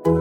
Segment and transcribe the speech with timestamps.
[0.00, 0.12] In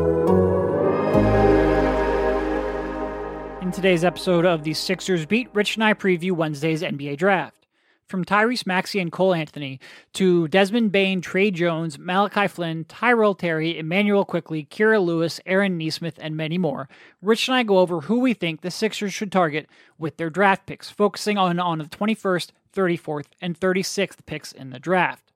[3.72, 7.66] today's episode of the Sixers Beat, Rich and I preview Wednesday's NBA draft.
[8.06, 9.80] From Tyrese Maxey and Cole Anthony
[10.14, 16.20] to Desmond Bane, Tre Jones, Malachi Flynn, Tyrell Terry, Immanuel Quickley, Kira Lewis, Aaron Nesmith,
[16.22, 16.88] and many more,
[17.24, 19.68] Rich and I go over who we think the Sixers should target
[19.98, 24.78] with their draft picks, focusing on, on the 21st, 34th, and 36th picks in the
[24.80, 25.33] draft.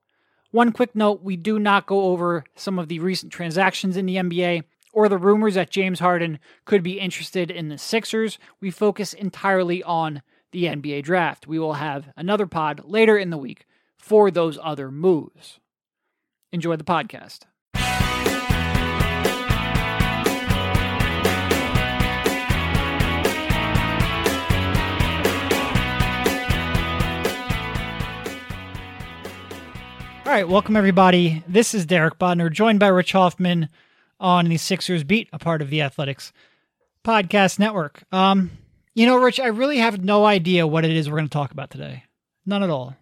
[0.50, 4.16] One quick note we do not go over some of the recent transactions in the
[4.16, 8.38] NBA or the rumors that James Harden could be interested in the Sixers.
[8.60, 10.22] We focus entirely on
[10.52, 11.46] the NBA draft.
[11.46, 13.66] We will have another pod later in the week
[13.98, 15.60] for those other moves.
[16.50, 17.40] Enjoy the podcast.
[30.28, 31.42] All right, welcome everybody.
[31.48, 33.70] This is Derek Bodner, joined by Rich Hoffman
[34.20, 36.34] on the Sixers Beat, a part of the Athletic's
[37.02, 38.02] Podcast Network.
[38.12, 38.50] Um,
[38.94, 41.50] you know, Rich, I really have no idea what it is we're going to talk
[41.50, 42.04] about today.
[42.44, 42.94] None at all.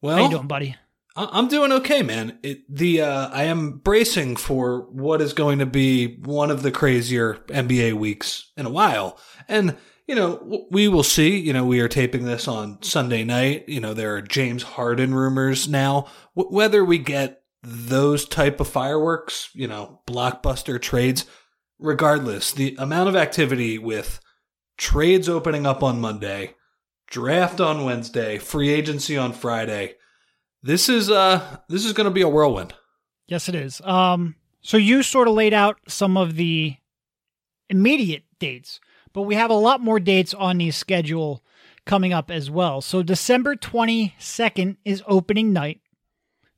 [0.00, 0.76] Well, How you doing, buddy?
[1.14, 2.38] I- I'm doing okay, man.
[2.42, 6.72] It, the uh, I am bracing for what is going to be one of the
[6.72, 9.76] crazier NBA weeks in a while, and
[10.06, 11.36] you know we will see.
[11.38, 13.68] You know, we are taping this on Sunday night.
[13.68, 16.06] You know, there are James Harden rumors now.
[16.36, 21.24] W- whether we get those type of fireworks, you know, blockbuster trades,
[21.78, 24.20] regardless, the amount of activity with
[24.76, 26.54] trades opening up on Monday,
[27.08, 29.94] draft on Wednesday, free agency on Friday.
[30.62, 32.74] This is uh this is going to be a whirlwind.
[33.26, 33.80] Yes, it is.
[33.82, 36.76] Um, so you sort of laid out some of the
[37.68, 38.80] immediate dates,
[39.16, 41.42] but we have a lot more dates on the schedule
[41.86, 42.82] coming up as well.
[42.82, 45.80] So December 22nd is opening night.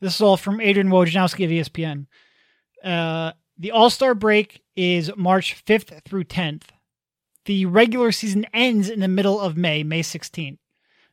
[0.00, 2.06] This is all from Adrian Wojnarowski of ESPN.
[2.82, 6.64] Uh, the All Star break is March 5th through 10th.
[7.44, 10.58] The regular season ends in the middle of May, May 16th.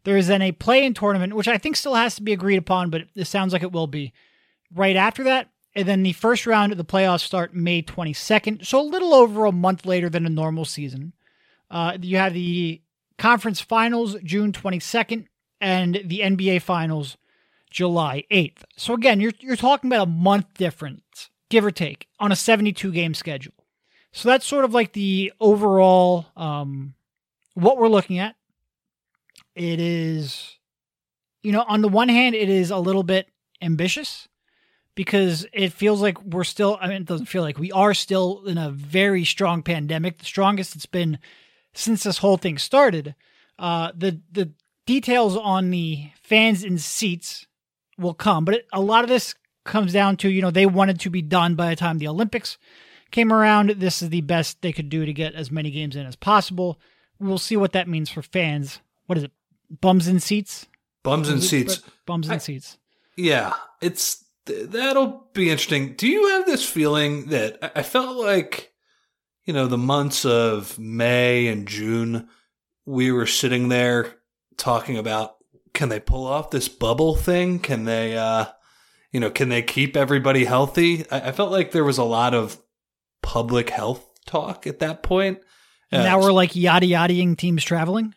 [0.04, 2.58] There is then a play in tournament, which I think still has to be agreed
[2.58, 4.14] upon, but it sounds like it will be
[4.74, 5.52] right after that.
[5.76, 9.46] And then the first round of the playoffs start May 22nd, so a little over
[9.46, 11.14] a month later than a normal season.
[11.76, 12.82] Uh, you have the
[13.18, 15.26] conference finals June 22nd
[15.60, 17.18] and the NBA finals
[17.70, 18.64] July 8th.
[18.78, 22.94] So again, you're you're talking about a month difference, give or take, on a 72
[22.94, 23.52] game schedule.
[24.14, 26.94] So that's sort of like the overall um,
[27.56, 28.38] what we're looking at.
[29.54, 30.58] It is,
[31.44, 33.28] you know, on the one hand, it is a little bit
[33.62, 34.30] ambitious
[34.96, 38.46] because it feels like we're still, I mean, it doesn't feel like we are still
[38.46, 41.20] in a very strong pandemic, the strongest it's been
[41.76, 43.16] since this whole thing started.
[43.60, 44.52] Uh, the, the
[44.86, 47.46] details on the fans and seats
[47.98, 51.00] will come, but it, a lot of this comes down to, you know, they wanted
[51.02, 52.58] to be done by the time the Olympics
[53.12, 53.70] came around.
[53.70, 56.80] This is the best they could do to get as many games in as possible.
[57.20, 58.80] We'll see what that means for fans.
[59.06, 59.32] What is it?
[59.82, 60.68] Bums in seats?
[61.04, 61.82] Bums it- seats.
[62.06, 62.78] Bums in I- seats.
[63.18, 65.94] Yeah, it's th- that'll be interesting.
[65.94, 68.74] Do you have this feeling that I felt like
[69.46, 72.28] you know the months of May and June
[72.86, 74.16] we were sitting there
[74.58, 75.36] talking about
[75.74, 77.60] can they pull off this bubble thing?
[77.60, 78.46] Can they uh
[79.12, 81.10] you know, can they keep everybody healthy?
[81.10, 82.62] I, I felt like there was a lot of
[83.22, 85.40] public health talk at that point.
[85.90, 88.14] Uh, now we're like yada yadaing teams traveling.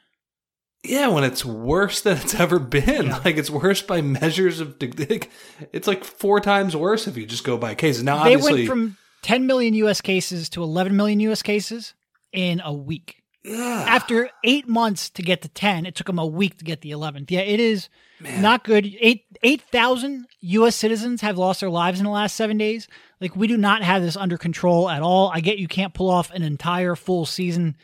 [0.84, 3.06] Yeah, when it's worse than it's ever been.
[3.06, 3.20] Yeah.
[3.24, 7.56] Like it's worse by measures of it's like four times worse if you just go
[7.56, 8.02] by cases.
[8.02, 11.94] Now they obviously went from 10 million US cases to 11 million US cases
[12.32, 13.22] in a week.
[13.44, 16.80] yeah, After eight months to get to 10, it took them a week to get
[16.82, 17.30] the 11th.
[17.30, 17.88] Yeah, it is
[18.20, 18.42] Man.
[18.42, 18.86] not good.
[19.00, 22.88] Eight 8,000 US citizens have lost their lives in the last seven days.
[23.20, 25.30] Like, we do not have this under control at all.
[25.32, 27.76] I get you can't pull off an entire full season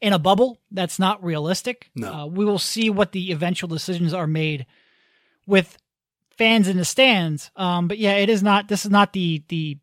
[0.00, 0.60] in a bubble.
[0.70, 1.90] That's not realistic.
[1.94, 2.12] No.
[2.12, 4.66] Uh, we will see what the eventual decisions are made
[5.46, 5.76] with
[6.36, 7.50] fans in the stands.
[7.56, 8.68] Um, but yeah, it is not.
[8.68, 9.78] This is not the the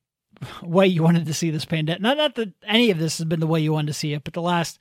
[0.63, 2.01] way you wanted to see this pandemic.
[2.01, 4.23] Not not that any of this has been the way you wanted to see it,
[4.23, 4.79] but the last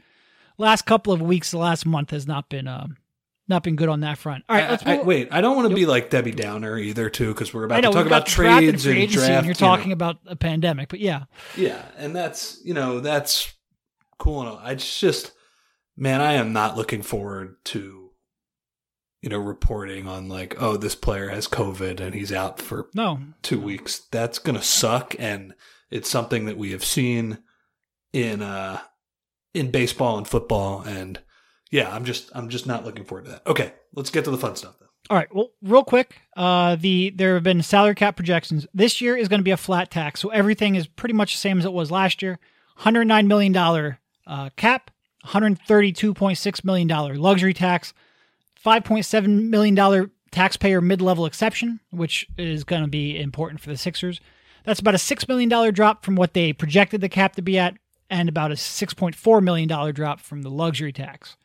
[0.57, 2.97] last couple of weeks, the last month has not been um
[3.49, 4.45] not been good on that front.
[4.49, 5.07] All right, I- let's I- move.
[5.07, 7.91] wait, I don't want to be like Debbie Downer either, too, because we're about know
[7.93, 9.29] to talk about and trades and draft.
[9.31, 9.55] and you're you know.
[9.77, 11.25] talking about a pandemic, but yeah,
[11.57, 13.55] Yeah, and that's you know that's
[14.19, 14.41] cool.
[14.41, 14.61] And all.
[14.63, 15.33] I just
[15.97, 18.08] man, I am not looking forward to
[19.23, 23.21] you know reporting on like oh this player has COVID and he's out for no,
[23.43, 24.01] two weeks.
[24.11, 25.55] That's gonna suck, and
[25.91, 27.39] it's something that we have seen
[28.13, 28.81] in uh
[29.55, 31.21] in baseball and football, and
[31.71, 33.47] yeah, I'm just I'm just not looking forward to that.
[33.47, 34.89] Okay, let's get to the fun stuff then.
[35.11, 35.35] All right.
[35.35, 38.67] Well, real quick, uh, the there have been salary cap projections.
[38.75, 41.39] This year is going to be a flat tax, so everything is pretty much the
[41.39, 42.39] same as it was last year.
[42.77, 44.91] 109 million dollar uh, cap,
[45.27, 47.93] 132.6 million dollar luxury tax,
[48.69, 54.21] 5.7 million dollar taxpayer mid-level exception, which is going to be important for the Sixers.
[54.65, 57.59] That's about a six million dollar drop from what they projected the cap to be
[57.59, 57.79] at,
[58.11, 61.39] and about a 6.4 million dollar drop from the luxury tax.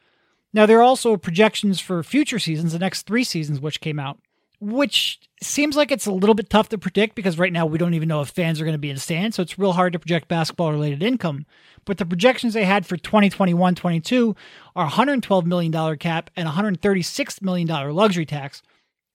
[0.52, 4.20] Now, there are also projections for future seasons, the next three seasons, which came out,
[4.64, 7.94] which seems like it's a little bit tough to predict because right now we don't
[7.94, 9.36] even know if fans are going to be in stands.
[9.36, 11.46] So it's real hard to project basketball related income.
[11.86, 14.36] But the projections they had for 2021 22
[14.76, 18.64] are $112 million cap and $136 million luxury tax,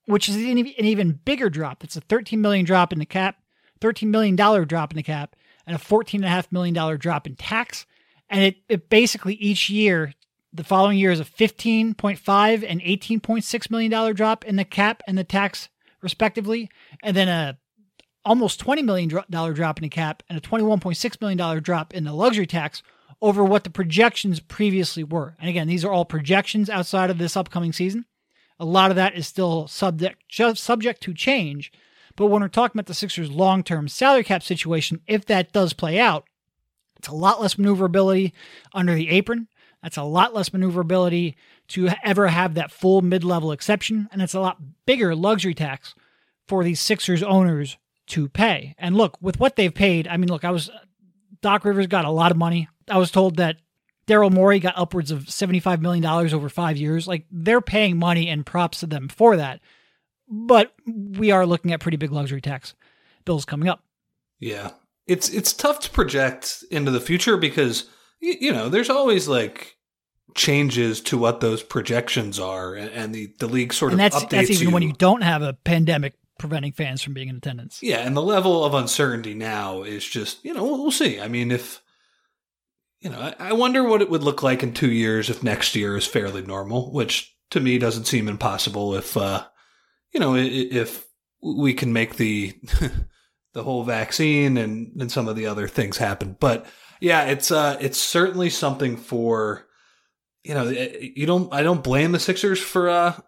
[0.05, 1.83] which is an even bigger drop.
[1.83, 3.37] It's a 13 million drop in the cap,
[3.81, 5.35] $13 million drop in the cap,
[5.65, 7.87] and a $14.5 million drop in tax.
[8.29, 10.13] And it, it basically each year
[10.51, 15.17] the following year is a 15.5 and 18.6 million dollar drop in the cap and
[15.17, 15.69] the tax
[16.01, 16.69] respectively,
[17.03, 17.57] and then a
[18.25, 22.03] almost 20 million dollar drop in the cap and a 21.6 million dollar drop in
[22.03, 22.83] the luxury tax
[23.21, 25.35] over what the projections previously were.
[25.39, 28.05] And again, these are all projections outside of this upcoming season.
[28.59, 31.71] A lot of that is still subject subject to change.
[32.15, 35.99] But when we're talking about the Sixers' long-term salary cap situation, if that does play
[35.99, 36.25] out,
[36.97, 38.33] it's a lot less maneuverability
[38.73, 39.47] under the apron.
[39.81, 41.37] That's a lot less maneuverability
[41.69, 45.95] to ever have that full mid level exception, and it's a lot bigger luxury tax
[46.47, 47.77] for these Sixers owners
[48.07, 48.75] to pay.
[48.77, 50.69] And look, with what they've paid, I mean, look, I was
[51.41, 52.67] Doc Rivers got a lot of money.
[52.89, 53.57] I was told that
[54.07, 57.07] Daryl Morey got upwards of $75 million over five years.
[57.07, 59.61] Like they're paying money and props to them for that.
[60.27, 62.73] But we are looking at pretty big luxury tax
[63.25, 63.83] bills coming up.
[64.39, 64.71] Yeah.
[65.05, 69.77] It's it's tough to project into the future because you, you know, there's always like
[70.35, 74.23] changes to what those projections are, and, and the the league sort and of that's
[74.23, 74.73] updates that's even you.
[74.73, 77.79] when you don't have a pandemic preventing fans from being in attendance.
[77.81, 81.19] Yeah, and the level of uncertainty now is just you know we'll, we'll see.
[81.19, 81.81] I mean, if
[83.01, 85.75] you know, I, I wonder what it would look like in two years if next
[85.75, 88.95] year is fairly normal, which to me doesn't seem impossible.
[88.95, 89.45] If uh,
[90.13, 91.05] you know, if
[91.41, 92.57] we can make the
[93.53, 96.65] the whole vaccine and and some of the other things happen, but
[96.99, 99.65] yeah, it's uh, it's certainly something for
[100.43, 101.53] you know, eh, you don't.
[101.53, 103.19] I don't blame the Sixers for uh,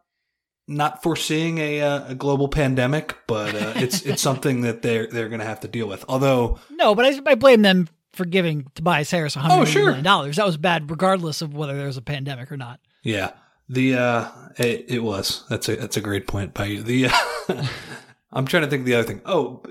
[0.68, 5.30] not foreseeing a uh, a global pandemic, but uh, it's it's something that they're they're
[5.30, 6.06] going to have to deal with.
[6.08, 10.02] Although, No, but I, I blame them for giving Tobias Harris 100 Oh, million sure.
[10.02, 10.36] dollars.
[10.38, 12.80] That was bad, regardless of whether there was a pandemic or not.
[13.04, 13.32] yeah,
[13.70, 14.28] the uh,
[14.58, 16.82] it, it was that's a that's a great point by you.
[16.82, 17.66] The uh,
[18.32, 19.22] I'm trying to think of the other thing.
[19.26, 19.64] Oh,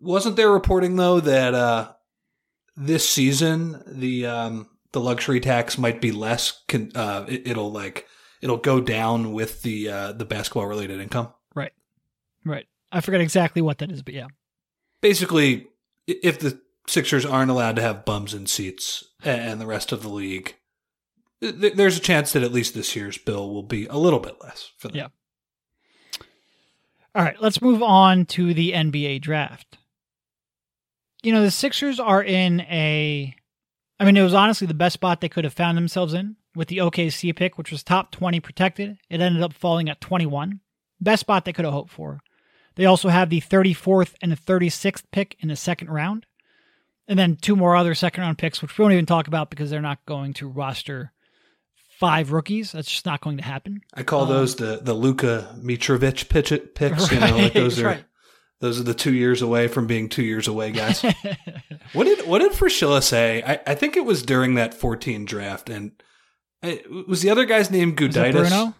[0.00, 1.92] wasn't there reporting though that uh,
[2.76, 6.62] this season the um, the luxury tax might be less?
[6.68, 8.06] Can, uh, it, it'll like
[8.40, 11.32] it'll go down with the uh, the basketball related income.
[11.54, 11.72] Right.
[12.44, 12.66] Right.
[12.92, 14.28] I forget exactly what that is, but yeah.
[15.00, 15.66] basically,
[16.06, 20.08] if the Sixers aren't allowed to have bums in seats and the rest of the
[20.08, 20.54] league,
[21.40, 24.36] th- there's a chance that at least this year's bill will be a little bit
[24.42, 24.96] less for them.
[24.96, 25.08] Yeah.
[27.14, 29.78] All right, let's move on to the NBA draft.
[31.24, 33.34] You know, the Sixers are in a.
[33.98, 36.68] I mean, it was honestly the best spot they could have found themselves in with
[36.68, 38.98] the OKC pick, which was top 20 protected.
[39.08, 40.60] It ended up falling at 21.
[41.00, 42.20] Best spot they could have hoped for.
[42.74, 46.26] They also have the 34th and the 36th pick in the second round.
[47.06, 49.70] And then two more other second round picks, which we won't even talk about because
[49.70, 51.12] they're not going to roster
[51.98, 52.72] five rookies.
[52.72, 53.82] That's just not going to happen.
[53.94, 57.12] I call Um, those the the Luka Mitrovic pitch picks.
[57.12, 58.04] You know, like those are right.
[58.64, 61.02] Those are the two years away from being two years away guys.
[61.92, 63.42] what did what did Fraschilla say?
[63.42, 65.92] I, I think it was during that 14 draft, and
[66.62, 68.32] I, was the other guy's name Gudaitis?
[68.32, 68.74] Bruno?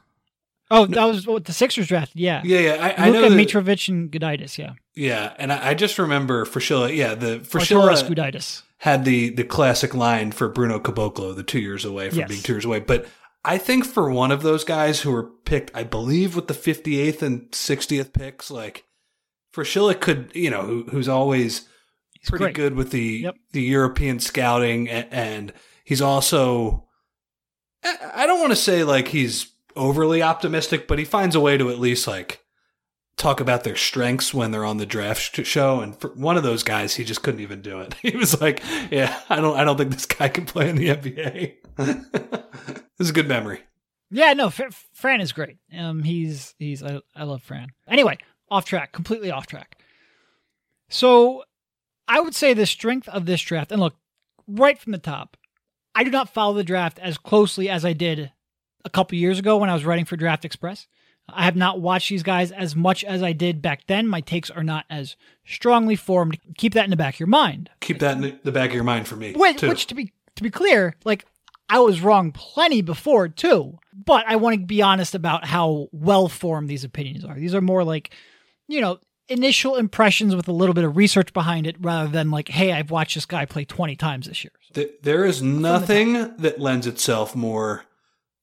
[0.70, 2.12] Oh, that was what the Sixers draft.
[2.14, 2.94] Yeah, Yeah, yeah.
[2.96, 3.36] I, I Luka know.
[3.36, 4.56] That, Mitrovic and Gudaitis.
[4.56, 6.96] Yeah, yeah, and I, I just remember Fraschilla.
[6.96, 8.62] Yeah, the oh, Fraschilla Gudaitis.
[8.78, 12.28] had the the classic line for Bruno Caboclo, the two years away from Yes.
[12.30, 12.80] being two years away.
[12.80, 13.06] But
[13.44, 17.20] I think for one of those guys who were picked, I believe with the 58th
[17.20, 18.84] and 60th picks, like
[19.54, 21.68] Fraschilla could, you know, who, who's always
[22.18, 22.54] He's pretty great.
[22.54, 23.36] good with the Yep.
[23.52, 25.52] the European scouting, and, and
[25.84, 26.86] he's also.
[27.84, 31.56] I I don't want to say like he's overly optimistic, but he finds a way
[31.58, 32.40] to at least like
[33.16, 35.80] talk about their strengths when they're on the draft sh- show.
[35.80, 37.94] And for one of those guys, he just couldn't even do it.
[38.02, 40.88] He was like, "Yeah, I don't, I don't think this guy can play in the
[40.88, 43.60] NBA." this is a good memory.
[44.10, 45.56] Yeah, no, F- Fran is great.
[45.76, 47.68] Um, he's he's I, I love Fran.
[47.88, 48.18] Anyway,
[48.54, 49.76] off track, completely off track.
[50.88, 51.44] So,
[52.06, 53.96] I would say the strength of this draft, and look,
[54.46, 55.36] right from the top,
[55.94, 58.32] I do not follow the draft as closely as I did
[58.84, 60.86] a couple years ago when I was writing for Draft Express.
[61.28, 64.06] I have not watched these guys as much as I did back then.
[64.06, 66.38] My takes are not as strongly formed.
[66.58, 67.70] Keep that in the back of your mind.
[67.80, 69.32] Keep that in the back of your mind for me.
[69.32, 69.68] Which, too.
[69.68, 71.24] which to be to be clear, like
[71.68, 73.78] I was wrong plenty before too.
[73.92, 77.36] But I want to be honest about how well formed these opinions are.
[77.36, 78.14] These are more like,
[78.68, 82.48] you know, initial impressions with a little bit of research behind it rather than like,
[82.48, 84.52] hey, I've watched this guy play 20 times this year.
[84.74, 87.84] Th- there is nothing that lends itself more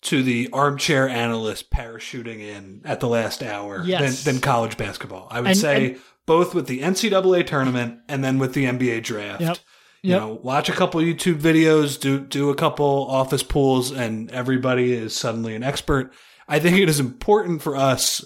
[0.03, 4.23] to the armchair analyst parachuting in at the last hour Yes.
[4.23, 5.27] than, than college basketball.
[5.29, 9.01] I would And- say and- both with the NCAA tournament and then with the NBA
[9.03, 9.41] draft.
[9.41, 9.57] Yep.
[10.03, 10.19] You Yep.
[10.21, 15.15] know, watch a couple YouTube videos, do do a couple office pools, and everybody is
[15.15, 16.11] suddenly an expert.
[16.47, 18.25] I think it is important for us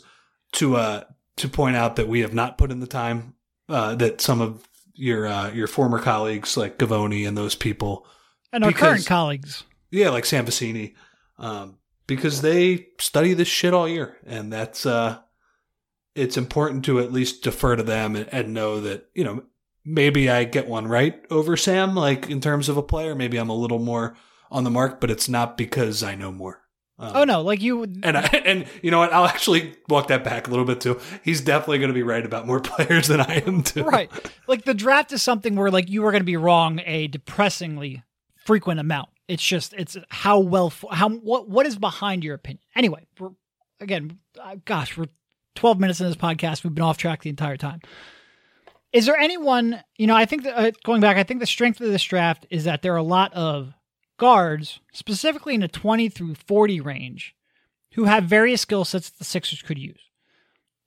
[0.53, 1.03] to uh
[1.37, 3.35] to point out that we have not put in the time
[3.69, 8.05] uh, that some of your uh, your former colleagues like Givony and those people
[8.53, 9.63] And our Because- current colleagues.
[9.91, 10.93] yeah, like Sam Vecenie,
[11.37, 11.77] um,
[12.07, 15.17] because they study this shit all year, and that's uh,
[16.15, 19.43] it's important to at least defer to them and, and know that you know
[19.83, 23.15] maybe I get one right over Sam, like in terms of a player.
[23.15, 24.15] Maybe I'm a little more
[24.49, 26.61] on the mark, but it's not because I know more.
[26.97, 29.11] Um, Oh no, like you And I, and you know what?
[29.13, 30.99] I'll actually walk that back a little bit too.
[31.23, 33.83] He's definitely going to be right about more players than I am too.
[33.83, 34.09] right.
[34.47, 38.03] Like the draft is something where like you are going to be wrong a depressingly
[38.35, 39.09] frequent amount.
[39.27, 42.61] It's just it's how well how what what is behind your opinion.
[42.75, 43.31] Anyway, we're,
[43.79, 45.07] again, uh, gosh, we're
[45.55, 46.63] 12 minutes in this podcast.
[46.63, 47.81] We've been off track the entire time.
[48.93, 51.81] Is there anyone, you know, I think that uh, going back, I think the strength
[51.81, 53.73] of this draft is that there are a lot of
[54.17, 57.35] guards, specifically in the 20 through 40 range,
[57.93, 59.99] who have various skill sets that the Sixers could use.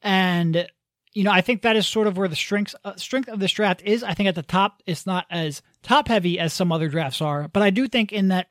[0.02, 0.68] And
[1.14, 3.50] you know, I think that is sort of where the strength uh, strength of this
[3.50, 4.04] draft is.
[4.04, 7.48] I think at the top, it's not as top heavy as some other drafts are,
[7.48, 8.48] but I do think in that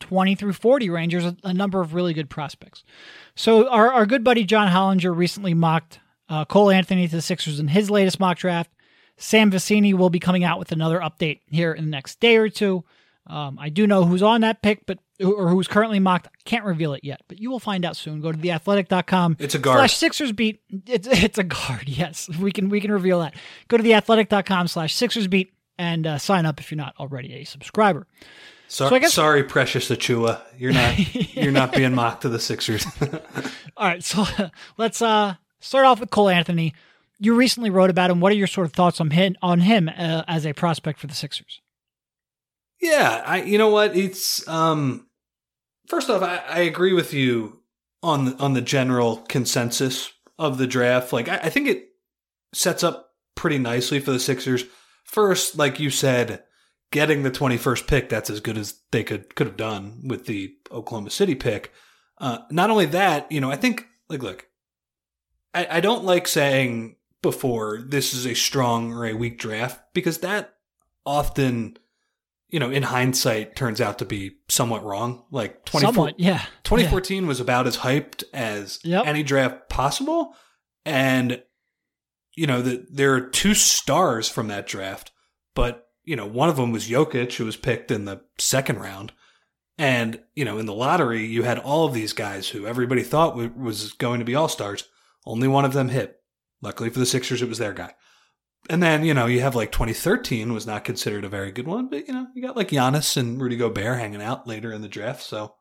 [0.00, 2.84] 20 through 40 range, there's a, a number of really good prospects.
[3.34, 7.58] So our, our good buddy John Hollinger recently mocked uh, Cole Anthony to the Sixers
[7.58, 8.70] in his latest mock draft.
[9.16, 12.48] Sam Vecenie will be coming out with another update here in the next day or
[12.48, 12.84] two.
[13.26, 16.28] Um, I do know who's on that pick, but or who's currently mocked.
[16.44, 18.20] Can't reveal it yet, but you will find out soon.
[18.20, 19.36] Go to theathletic.com.
[19.38, 19.78] It's a guard.
[19.78, 20.60] Slash Sixers beat.
[20.86, 21.88] It's it's a guard.
[21.88, 23.34] Yes, we can we can reveal that.
[23.68, 27.44] Go to theathletic.com slash Sixers beat and uh, sign up if you're not already a
[27.44, 28.06] subscriber.
[28.68, 30.98] So, So I guess- sorry, precious Achiuwa, you're not
[31.36, 32.86] you're not being mocked to the Sixers.
[33.76, 34.24] All right, so
[34.76, 36.74] let's uh start off with Cole Anthony.
[37.20, 38.20] You recently wrote about him.
[38.20, 41.06] What are your sort of thoughts on him on him uh, as a prospect for
[41.06, 41.60] the Sixers?
[42.84, 43.96] Yeah, I you know what?
[43.96, 45.06] It's um
[45.88, 47.60] first off, I, I agree with you
[48.02, 51.10] on the, on the general consensus of the draft.
[51.10, 51.88] Like I, I think it
[52.52, 54.64] sets up pretty nicely for the Sixers.
[55.04, 56.42] First, like you said,
[56.92, 60.26] getting the twenty first pick, that's as good as they could could have done with
[60.26, 61.72] the Oklahoma City pick.
[62.18, 64.46] Uh, not only that, you know, I think like look,
[65.54, 70.18] I, I don't like saying before this is a strong or a weak draft because
[70.18, 70.56] that
[71.06, 71.78] often
[72.54, 75.24] you know, in hindsight, turns out to be somewhat wrong.
[75.32, 76.42] Like 24 Somewhat, yeah.
[76.62, 79.06] 2014 was about as hyped as Yep.
[79.08, 80.36] any draft possible.
[80.84, 81.42] And,
[82.36, 85.10] you know, that there are two stars from that draft,
[85.56, 89.10] but, you know, one of them was Jokic, who was picked in the second round.
[89.76, 93.30] And, you know, in the lottery, you had all of these guys who everybody thought
[93.30, 94.84] w- was going to be all stars.
[95.26, 96.18] Only one of them hit.
[96.62, 97.94] Luckily for the Sixers, it was their guy.
[98.70, 101.88] And then, you know, you have like 2013 was not considered a very good one,
[101.88, 104.88] but, you know, you got like Giannis and Rudy Gobert hanging out later in the
[104.88, 105.22] draft.
[105.22, 105.54] So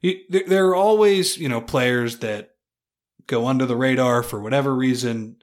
[0.00, 2.50] you, there, there are always, you know, players that
[3.28, 5.36] go under the radar for whatever reason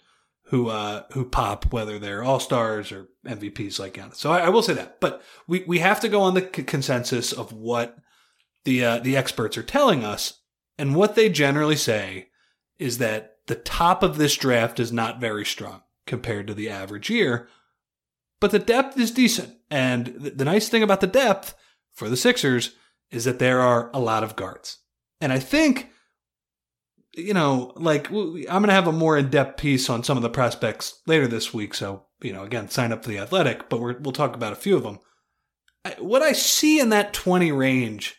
[0.47, 4.15] who, uh, who pop, whether they're all stars or MVPs like Giannis.
[4.15, 6.63] So I, I will say that, but we, we have to go on the c-
[6.63, 7.95] consensus of what
[8.65, 10.41] the, uh, the experts are telling us.
[10.77, 12.27] And what they generally say
[12.79, 17.09] is that the top of this draft is not very strong compared to the average
[17.09, 17.47] year,
[18.39, 19.53] but the depth is decent.
[19.69, 21.55] And th- the nice thing about the depth
[21.93, 22.75] for the Sixers
[23.11, 24.79] is that there are a lot of guards.
[25.21, 25.89] And I think,
[27.15, 30.23] you know, like I'm going to have a more in depth piece on some of
[30.23, 31.73] the prospects later this week.
[31.73, 34.57] So, you know, again, sign up for the athletic, but we're, we'll talk about a
[34.57, 34.99] few of them.
[35.85, 38.15] I, what I see in that 20 range,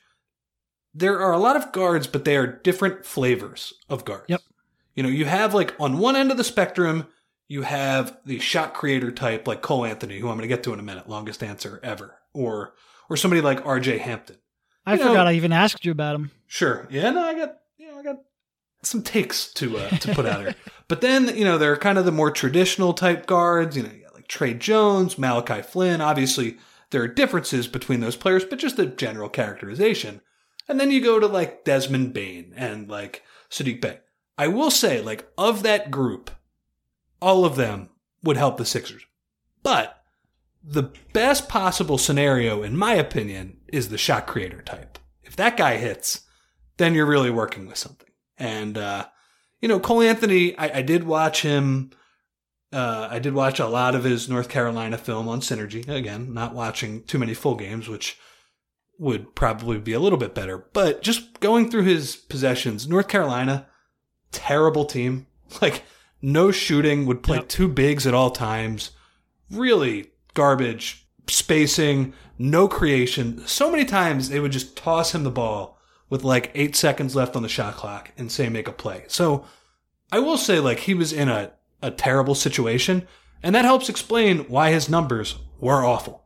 [0.95, 4.25] there are a lot of guards, but they are different flavors of guards.
[4.29, 4.41] Yep.
[4.97, 7.07] You know, you have like on one end of the spectrum,
[7.49, 10.73] you have the shot creator type like Cole Anthony, who I'm going to get to
[10.75, 12.75] in a minute, longest answer ever, or
[13.11, 13.99] or somebody like R.J.
[13.99, 14.37] Hampton.
[14.87, 16.31] I You know- forgot I even asked you about him.
[16.47, 18.17] Sure, yeah, no, I got you know I got
[18.83, 20.55] some takes to uh, to put out here,
[20.89, 23.77] but then you know there are kind of the more traditional type guards.
[23.77, 26.01] You know, you got like Tre Jones, Malachi Flynn.
[26.01, 26.57] Obviously,
[26.91, 30.21] there are differences between those players, but just a general characterization.
[30.69, 34.01] And then you go to like Desmond Bane and like Saddiq Bey.
[34.37, 36.31] I will say, like, of that group,
[37.21, 37.91] all of them
[38.23, 39.05] would help the Sixers.
[39.63, 40.03] But
[40.63, 44.99] the best possible scenario, in my opinion, is the shot creator type.
[45.23, 46.23] If that guy hits,
[46.77, 48.09] then you're really working with something.
[48.37, 49.07] And, uh,
[49.61, 51.91] you know, Cole Anthony, I, I did watch him.
[52.73, 55.89] Uh, I did watch a lot of his North Carolina film on Synergy.
[55.89, 58.19] Again, not watching too many full games, which
[58.99, 60.67] would probably be a little bit better.
[60.73, 63.69] But just going through his possessions, North Carolina,
[64.33, 65.27] terrible team.
[65.63, 65.85] Like,
[66.21, 67.49] no shooting, would play Yep.
[67.49, 68.91] two bigs at all times.
[69.51, 73.47] Really garbage, spacing, no creation.
[73.47, 75.79] So many times they would just toss him the ball
[76.11, 79.05] with like eight seconds left on the shot clock and say make a play.
[79.09, 79.45] So
[80.13, 83.07] I will say like he was in a, a terrible situation
[83.43, 86.25] and that helps explain why his numbers were awful.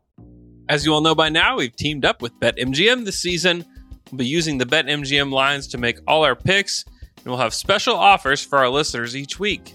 [0.68, 3.64] As you all know by now, we've teamed up with BetMGM this season.
[4.10, 7.94] We'll be using the BetMGM lines to make all our picks, and we'll have special
[7.94, 9.74] offers for our listeners each week.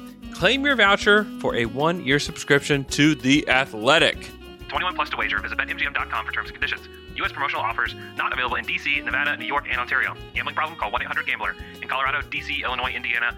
[0.33, 4.29] Claim your voucher for a one year subscription to The Athletic.
[4.69, 5.39] 21 plus to wager.
[5.39, 6.87] Visit BetMGM.com for terms and conditions.
[7.17, 7.31] U.S.
[7.31, 10.15] promotional offers not available in D.C., Nevada, New York, and Ontario.
[10.33, 10.79] Gambling problem?
[10.79, 11.55] Call 1-800-GAMBLER.
[11.81, 13.37] In Colorado, D.C., Illinois, Indiana,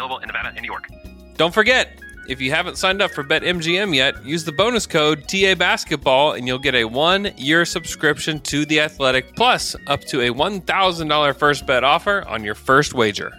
[0.21, 0.87] in Nevada and New York.
[1.37, 5.55] Don't forget, if you haven't signed up for BetMGM yet, use the bonus code TA
[5.55, 10.33] Basketball and you'll get a one year subscription to The Athletic plus up to a
[10.33, 13.31] $1,000 first bet offer on your first wager.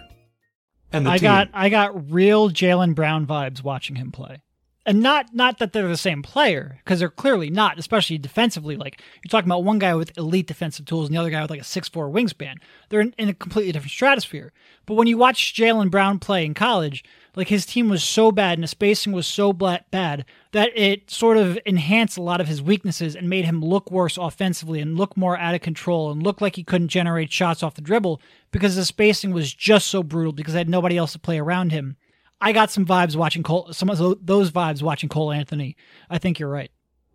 [0.91, 1.23] And the I team.
[1.23, 4.41] got I got real Jaylen Brown vibes watching him play,
[4.85, 8.75] and not not that they're the same player because they're clearly not, especially defensively.
[8.75, 11.51] Like you're talking about one guy with elite defensive tools and the other guy with
[11.51, 12.55] like a six four wingspan.
[12.89, 14.51] They're in, in a completely different stratosphere.
[14.85, 17.03] But when you watch Jaylen Brown play in college,
[17.35, 21.37] like his team was so bad and the spacing was so bad that it sort
[21.37, 25.15] of enhanced a lot of his weaknesses and made him look worse offensively and look
[25.15, 28.75] more out of control and look like he couldn't generate shots off the dribble because
[28.75, 31.95] the spacing was just so brutal because they had nobody else to play around him.
[32.43, 35.77] I got some vibes watching Cole, some of those vibes watching Cole Anthony.
[36.09, 36.69] I think you're right.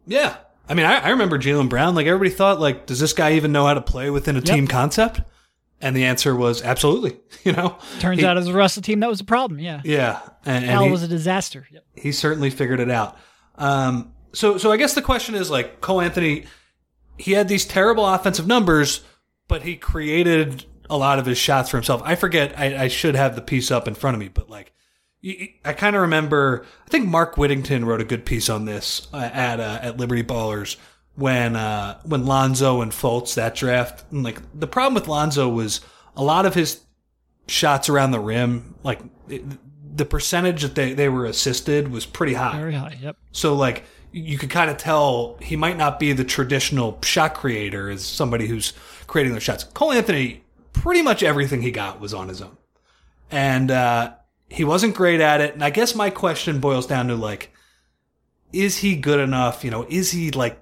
[0.07, 0.37] Yeah.
[0.69, 1.95] I mean, I, I remember Jaylen Brown.
[1.95, 4.67] Like, everybody thought, like, does this guy even know how to play within a team
[4.67, 5.21] concept?
[5.81, 7.19] And the answer was absolutely.
[7.45, 7.79] You know?
[8.01, 9.61] Turns He- out as a the rest of the team that was a problem.
[9.61, 9.81] Yeah.
[9.85, 10.21] Yeah.
[10.45, 11.67] And, and he, was a disaster.
[11.71, 11.85] Yep.
[11.95, 13.17] he certainly figured it out.
[13.57, 16.47] Um, so, so I guess the question is, like, Cole Anthony,
[17.19, 19.03] he had these terrible offensive numbers,
[19.47, 22.01] but he created a lot of his shots for himself.
[22.05, 24.73] I forget, I, I should have the piece up in front of me, but, like,
[25.64, 26.64] I kind of remember.
[26.87, 30.22] I think Mark Whittington wrote a good piece on this uh, at uh, at Liberty
[30.22, 30.76] Ballers
[31.16, 34.04] when uh, when Lonzo and Fultz that draft.
[34.12, 35.81] And like the problem with Lonzo was
[36.16, 36.83] a lot of his
[37.48, 39.42] shots around the rim, like it,
[39.96, 42.57] the percentage that they, they were assisted was pretty high.
[42.57, 42.96] Very high.
[43.00, 43.16] Yep.
[43.33, 47.90] So like you could kind of tell he might not be the traditional shot creator
[47.90, 48.72] as somebody who's
[49.07, 49.64] creating those shots.
[49.64, 52.57] Cole Anthony, pretty much everything he got was on his own.
[53.31, 54.14] And uh,
[54.49, 55.55] he wasn't great at it.
[55.55, 57.53] And I guess my question boils down to like,
[58.53, 59.65] is he good enough?
[59.65, 60.59] You know, is he like,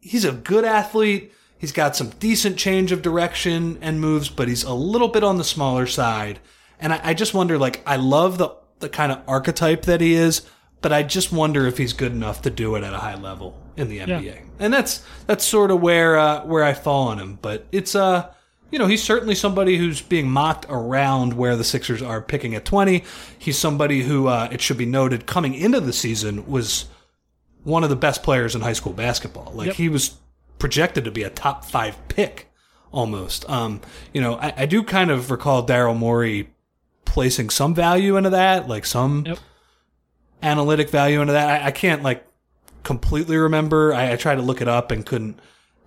[0.00, 1.32] he's a good athlete.
[1.58, 5.38] He's got some decent change of direction and moves, but he's a little bit on
[5.38, 6.40] the smaller side.
[6.80, 10.14] And I, I just wonder, like, I love the, the kind of archetype that he
[10.14, 10.42] is,
[10.80, 13.56] but I just wonder if he's good enough to do it at a high level
[13.76, 14.42] in the NBA.
[14.58, 17.38] And that's, that's sort of where, uh, where I fall on him.
[17.40, 18.34] But it's, uh,
[18.72, 22.64] you know, he's certainly somebody who's being mocked around where the Sixers are picking at
[22.64, 23.04] 20.
[23.38, 26.86] He's somebody who, uh, it should be noted, coming into the season was
[27.62, 29.52] one of the best players in high school basketball.
[29.54, 29.76] Like Yep.
[29.76, 30.16] he was
[30.58, 32.50] projected to be a top five pick
[32.90, 33.48] almost.
[33.48, 33.80] Um,
[34.12, 36.48] you know, I, I do kind of recall Daryl Morey
[37.04, 39.38] placing some value into that, like some Yep.
[40.42, 41.62] analytic value into that.
[41.62, 42.26] I, I can't like
[42.82, 43.92] completely remember.
[43.94, 45.38] I, I tried to look it up and couldn't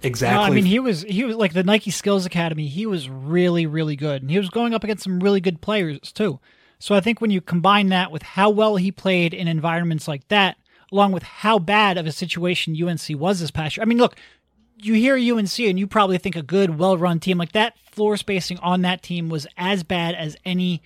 [0.06, 0.38] exactly.
[0.38, 2.68] No, I mean he was he was like the Nike Skills Academy.
[2.68, 6.12] He was really really good, and he was going up against some really good players
[6.12, 6.40] too.
[6.80, 10.28] So I think when you combine that with how well he played in environments like
[10.28, 10.58] that,
[10.92, 13.84] along with how bad of a situation UNC was this past year.
[13.84, 14.16] I mean, look,
[14.78, 18.18] you hear UNC and you probably think a good, well run team like that floor
[18.18, 20.82] spacing on that team was as bad as any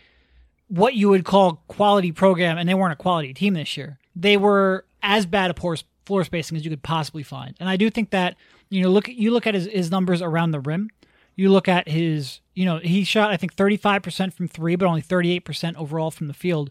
[0.68, 3.98] what you would call quality program, and they weren't a quality team this year.
[4.16, 7.56] They were as bad a poor floor spacing as you could possibly find.
[7.60, 8.36] And I do think that,
[8.70, 10.90] you know, look you look at his, his numbers around the rim.
[11.36, 15.02] You look at his, you know, he shot I think 35% from 3 but only
[15.02, 16.70] 38% overall from the field.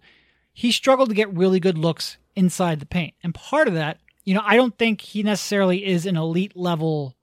[0.52, 3.14] He struggled to get really good looks inside the paint.
[3.22, 7.16] And part of that, you know, I don't think he necessarily is an elite level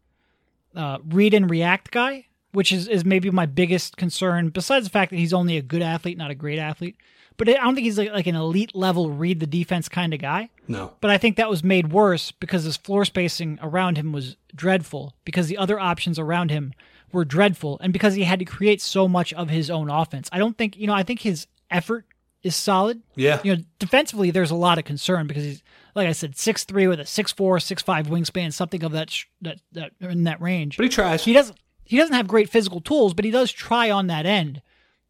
[0.75, 5.11] uh, read and react guy, which is, is maybe my biggest concern, besides the fact
[5.11, 6.97] that he's only a good athlete, not a great athlete.
[7.37, 10.21] But I don't think he's like, like an elite level read the defense kind of
[10.21, 10.49] guy.
[10.67, 10.93] No.
[11.01, 15.13] But I think that was made worse because his floor spacing around him was dreadful,
[15.25, 16.73] because the other options around him
[17.11, 20.29] were dreadful, and because he had to create so much of his own offense.
[20.31, 22.05] I don't think, you know, I think his effort
[22.41, 23.01] is solid.
[23.15, 23.39] Yeah.
[23.43, 25.63] You know, defensively, there's a lot of concern because he's,
[25.95, 29.09] like I said, six three with a six four, six five wingspan, something of that
[29.09, 30.77] sh- that that in that range.
[30.77, 31.23] But he tries.
[31.23, 34.61] He doesn't he doesn't have great physical tools, but he does try on that end.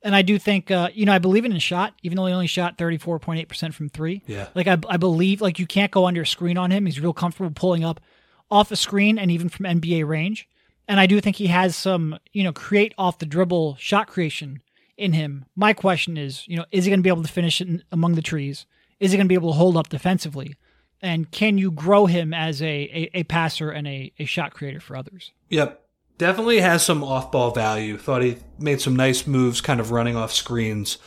[0.06, 2.34] And I do think, uh, you know, I believe in his shot, even though he
[2.34, 4.22] only shot 34.8% from three.
[4.28, 4.50] Yeah.
[4.54, 6.86] Like, I, I believe, like, you can't go under a screen on him.
[6.86, 8.00] He's real comfortable pulling up
[8.52, 10.48] off a screen and even from NBA range.
[10.88, 14.62] And I do think he has some, you know, create off the dribble shot creation
[14.96, 15.46] in him.
[15.56, 17.84] My question is, you know, is he going to be able to finish it in,
[17.91, 18.68] among the trees?
[19.00, 20.56] Is he going to be able to hold up defensively?
[21.02, 24.80] And can you grow him as a, a, a passer and a, a shot creator
[24.80, 25.32] for others?
[25.50, 25.85] Yep.
[26.17, 27.97] Definitely has some off ball value.
[27.97, 30.97] Thought he made some nice moves kind of running off screens.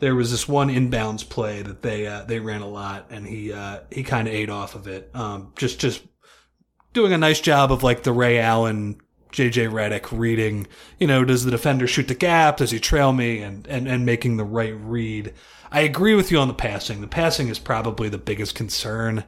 [0.00, 3.52] There was this one inbounds play that they uh, they ran a lot and he
[3.52, 5.10] uh, he kind of ate off of it.
[5.14, 6.02] Um, just just
[6.92, 9.00] doing a nice job of like the Ray Allen
[9.36, 10.66] JJ Redick reading,
[10.98, 12.56] you know, does the defender shoot the gap?
[12.56, 13.42] Does he trail me?
[13.42, 15.34] And, and, and making the right read.
[15.70, 17.02] I agree with you on the passing.
[17.02, 19.24] The passing is probably the biggest concern.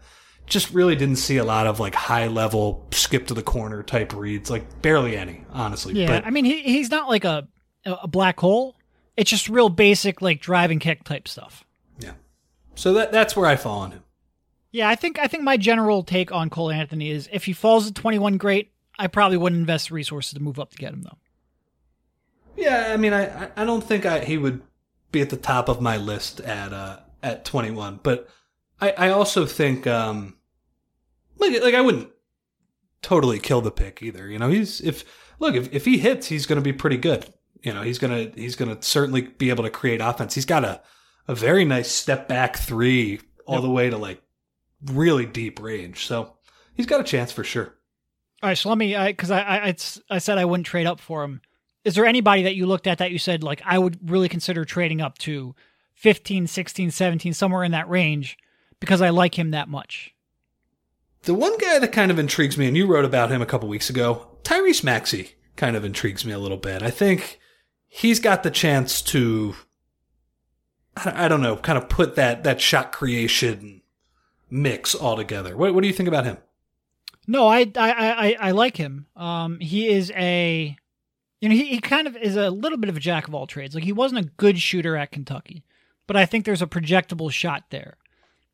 [0.48, 4.14] Just really didn't see a lot of like high level skip to the corner type
[4.14, 5.94] reads, like barely any, honestly.
[5.94, 7.46] Yeah, But I mean, he, he's not like a
[7.84, 8.76] a black hole.
[9.16, 11.64] It's just real basic, like drive and kick type stuff.
[11.98, 12.12] yeah.
[12.76, 14.02] So that that's where I fall on him.
[14.70, 17.88] Yeah, I think I think my general take on Cole Anthony is if he falls
[17.88, 18.70] at 21, great.
[18.98, 21.18] I probably wouldn't invest resources to move up to get him though.
[22.56, 24.62] Yeah, I mean, I I- I don't think I he would
[25.12, 28.28] be at the top of my list at uh at 21, but
[28.80, 30.34] I I also think um
[31.38, 32.10] like like I wouldn't
[33.02, 34.28] totally kill the pick either.
[34.28, 35.04] You know, he's if
[35.38, 37.32] look if if he hits, he's going to be pretty good.
[37.62, 40.34] You know, he's gonna he's gonna certainly be able to create offense.
[40.34, 40.80] He's got a
[41.26, 43.62] a very nice step back three all Yep.
[43.62, 44.22] the way to like
[44.86, 46.06] really deep range.
[46.06, 46.36] So
[46.74, 47.74] he's got a chance for sure.
[48.42, 49.76] All right, so let me because I, I I
[50.10, 51.40] I said I wouldn't trade up for him.
[51.84, 54.64] Is there anybody that you looked at that you said like I would really consider
[54.64, 55.54] trading up to
[55.94, 58.36] 15, 16, 17, somewhere in that range
[58.78, 60.14] because I like him that much?
[61.22, 63.68] The one guy that kind of intrigues me, and you wrote about him a couple
[63.68, 66.82] weeks ago, Tyrese Maxey, kind of intrigues me a little bit.
[66.82, 67.40] I think
[67.86, 69.54] he's got the chance to,
[70.96, 73.82] I don't know, kind of put that that shot creation
[74.50, 75.56] mix all together.
[75.56, 76.38] What, what do you think about him?
[77.26, 79.06] No, I I I, I like him.
[79.16, 80.76] Um, he is a,
[81.40, 83.46] you know, he, he kind of is a little bit of a jack of all
[83.46, 83.74] trades.
[83.74, 85.64] Like he wasn't a good shooter at Kentucky,
[86.06, 87.98] but I think there's a projectable shot there.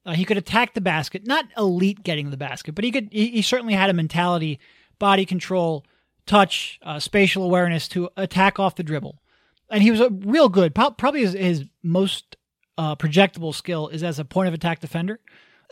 [0.07, 3.09] Uh, he could attack the basket, not elite getting the basket, but he could.
[3.11, 4.61] He, he certainly had a mentality,
[4.99, 5.85] body control,
[6.27, 9.23] touch, uh, spatial awareness to attack off the dribble,
[9.71, 10.75] and he was a real good.
[10.75, 12.37] Probably his, his most
[12.77, 15.21] uh, projectable skill is as a point of attack defender.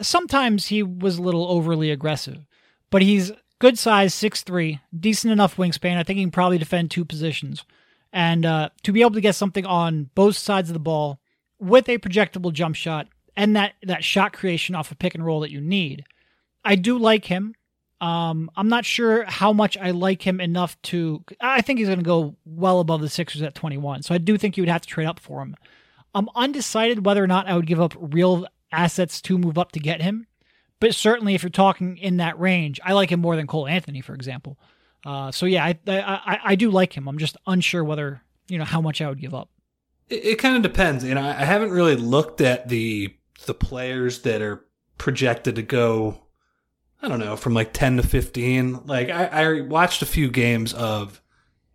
[0.00, 2.46] Sometimes he was a little overly aggressive,
[2.88, 5.98] but he's good size, six three, decent enough wingspan.
[5.98, 7.64] I think he can probably defend two positions,
[8.14, 11.20] and uh, to be able to get something on both sides of the ball
[11.60, 15.40] with a projectable jump shot and that that shot creation off a pick and roll
[15.40, 16.04] that you need.
[16.64, 17.54] I do like him.
[18.00, 21.24] Um, I'm not sure how much I like him enough to.
[21.40, 24.02] I think he's going to go well above the Sixers at 21.
[24.02, 25.56] So I do think you would have to trade up for him.
[26.14, 29.80] I'm undecided whether or not I would give up real assets to move up to
[29.80, 30.26] get him.
[30.80, 34.00] But certainly, if you're talking in that range, I like him more than Cole Anthony,
[34.00, 34.58] for example.
[35.06, 37.08] Uh, so yeah, I, I I do like him.
[37.08, 39.48] I'm just unsure whether you know how much I would give up.
[40.08, 41.04] It, it kind of depends.
[41.04, 43.14] You know, I haven't really looked at the
[43.46, 44.64] the players that are
[44.98, 46.18] projected to go.
[47.00, 48.84] I don't know, from like ten to fifteen.
[48.86, 51.20] Like I, I watched a few games of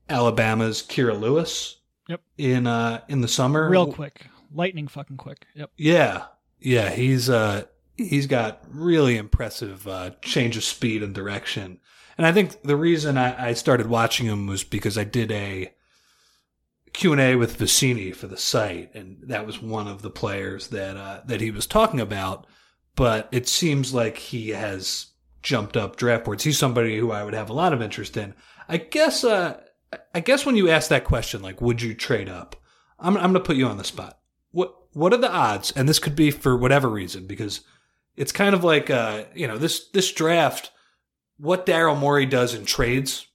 [0.10, 1.82] Alabama's Kira Lewis.
[2.08, 2.22] Yep.
[2.38, 5.46] In uh in the summer, Real quick, lightning fucking quick.
[5.56, 5.72] Yep.
[5.76, 6.26] Yeah,
[6.60, 7.64] yeah, he's uh
[7.98, 11.80] he's got really impressive uh change of speed and direction.
[12.18, 15.74] And I think the reason I, I started watching him was because I did a
[16.94, 20.68] Q and A with Vecenie for the site, and that was one of the players
[20.70, 22.48] that uh, that he was talking about.
[22.96, 25.08] But it seems like he has
[25.44, 26.44] jumped up draft boards.
[26.44, 28.34] He's somebody who I would have a lot of interest in.
[28.68, 29.24] I guess.
[29.24, 29.62] Uh,
[30.14, 32.56] I guess when you ask that question, like, would you trade up?
[33.00, 34.18] I'm I'm going to put you on the spot.
[34.52, 35.72] What what are the odds?
[35.72, 37.62] And this could be for whatever reason, because
[38.16, 40.72] it's kind of like uh, you know this this draft.
[41.38, 43.27] What Daryl Morey does in trades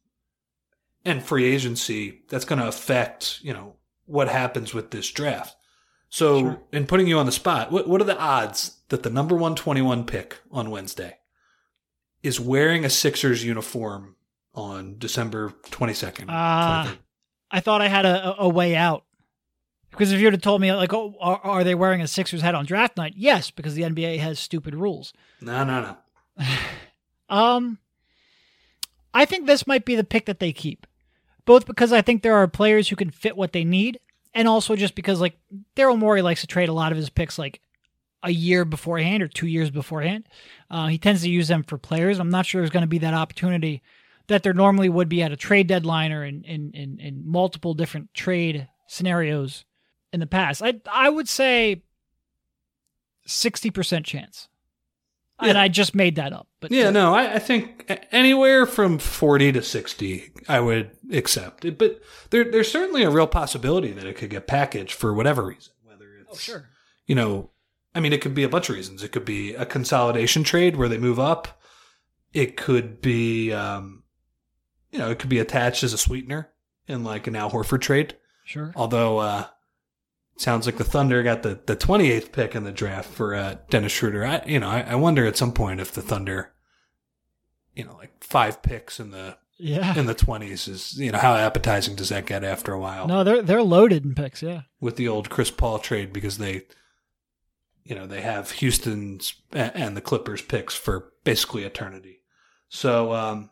[1.05, 5.57] and free agency, that's going to affect you know what happens with this draft.
[6.09, 6.63] So, Sure.
[6.73, 9.55] in putting you on the spot, what what are the odds that the number one
[9.55, 11.19] twenty one pick on Wednesday
[12.23, 14.17] is wearing a Sixers uniform
[14.55, 16.27] on December twenty second?
[16.31, 16.97] Ah.
[17.51, 19.05] I thought I had a, a- a way out.
[19.91, 22.41] Because if you would have told me, like, oh, are, are they wearing a Sixers
[22.41, 23.13] hat on draft night?
[23.15, 25.13] Yes, because the NBA has stupid rules.
[25.43, 25.97] no, no,
[26.39, 26.47] no.
[27.29, 27.79] Um,
[29.15, 30.87] I think this might be the pick that they keep,
[31.45, 34.01] both because I think there are players who can fit what they need,
[34.35, 35.39] and also just because like
[35.77, 37.61] Daryl Morey likes to trade a lot of his picks like
[38.23, 40.29] a year beforehand or two years beforehand.
[40.71, 42.21] Uh, he tends to use them for players.
[42.21, 43.83] I'm not sure there's going to be that opportunity
[44.29, 47.75] that there normally would be at a trade deadline or in in, in, in multiple
[47.75, 49.65] different trade scenarios
[50.13, 50.63] in the past.
[50.63, 51.83] I I would say
[53.27, 54.07] sixty percent
[55.43, 55.51] chance.
[55.51, 56.47] And I just made that up.
[56.61, 61.79] But Yeah, no, I, I think anywhere from 40 to 60, I would accept it.
[61.79, 62.01] But
[62.31, 65.73] there, there's certainly a real possibility that it could get packaged for whatever reason.
[65.85, 66.69] Whether it's, Oh, sure.
[67.07, 67.51] you know,
[67.95, 69.03] I mean, it could be a bunch of reasons.
[69.03, 71.61] It could be a consolidation trade where they move up.
[72.33, 74.03] It could be, um,
[74.91, 76.49] you know, it could be attached as a sweetener
[76.89, 78.17] in like an Al Horford trade.
[78.45, 78.73] Sure.
[78.75, 79.47] Although, uh,
[80.37, 83.93] sounds like the Thunder got the, the 28th pick in the draft for uh, Dennis
[83.93, 84.25] Schroeder.
[84.25, 86.53] I, you know, I, I wonder at some point if the Thunder,
[87.75, 89.97] you know, like five picks in the Yeah.
[89.99, 93.23] in the 20s is, you know, how appetizing does that get after a while No,
[93.25, 94.43] they're they're loaded in picks.
[94.43, 94.63] Yeah.
[94.81, 96.63] with the old Chris Paul trade because they,
[97.85, 102.21] you know, they have Houston's and the Clippers picks for basically eternity.
[102.69, 103.51] So, um,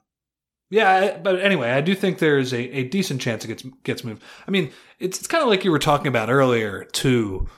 [0.70, 4.04] yeah, but anyway, I do think there is a, a decent chance it gets gets
[4.04, 4.22] moved.
[4.46, 7.48] I mean, it's it's kind of like you were talking about earlier too.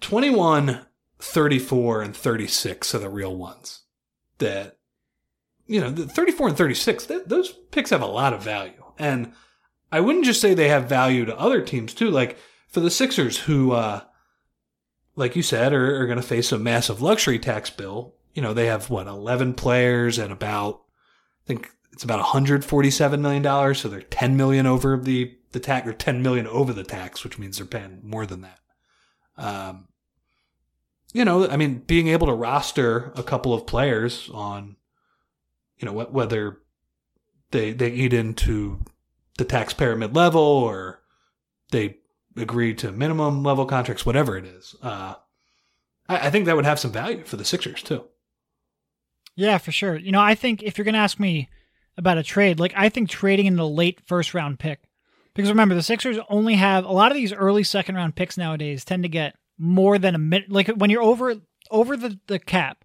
[0.00, 0.84] 21,
[1.20, 3.82] 34, and 36 are the real ones
[4.38, 4.76] that,
[5.66, 8.84] you know, the 34 and 36, th- those picks have a lot of value.
[8.98, 9.32] And
[9.90, 12.10] I wouldn't just say they have value to other teams too.
[12.10, 12.36] Like
[12.68, 14.02] for the Sixers who, uh,
[15.14, 18.14] like you said, are, are going to face a massive luxury tax bill.
[18.34, 20.82] You know, they have what, 11 players and about,
[21.46, 23.80] think it's about 147 million dollars.
[23.80, 27.38] So they're 10 million over the the tax, or 10 million over the tax, which
[27.38, 28.58] means they're paying more than that.
[29.38, 29.88] Um,
[31.12, 34.76] you know, I mean, being able to roster a couple of players on,
[35.78, 36.58] you know, wh- whether
[37.52, 38.84] they they eat into
[39.38, 41.00] the taxpayer mid level or
[41.70, 41.96] they
[42.36, 44.74] agree to minimum level contracts, whatever it is.
[44.82, 45.14] Uh,
[46.08, 48.04] I, I think that would have some value for the Sixers too.
[49.36, 49.96] Yeah, for sure.
[49.96, 51.48] You know, I think if you're going to ask me
[51.96, 54.80] about a trade, like I think trading in the late first round pick,
[55.34, 58.84] because remember the Sixers only have a lot of these early second round picks nowadays
[58.84, 60.50] tend to get more than a minute.
[60.50, 61.36] Like when you're over
[61.70, 62.84] over the the cap,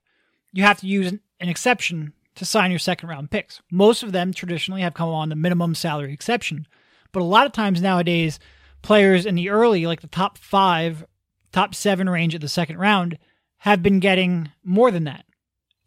[0.52, 3.62] you have to use an, an exception to sign your second round picks.
[3.72, 6.68] Most of them traditionally have come on the minimum salary exception,
[7.14, 8.40] but a lot of times nowadays,
[8.82, 11.06] players in the early, like the top five,
[11.52, 13.18] top seven range of the second round,
[13.60, 15.26] have been getting more than that.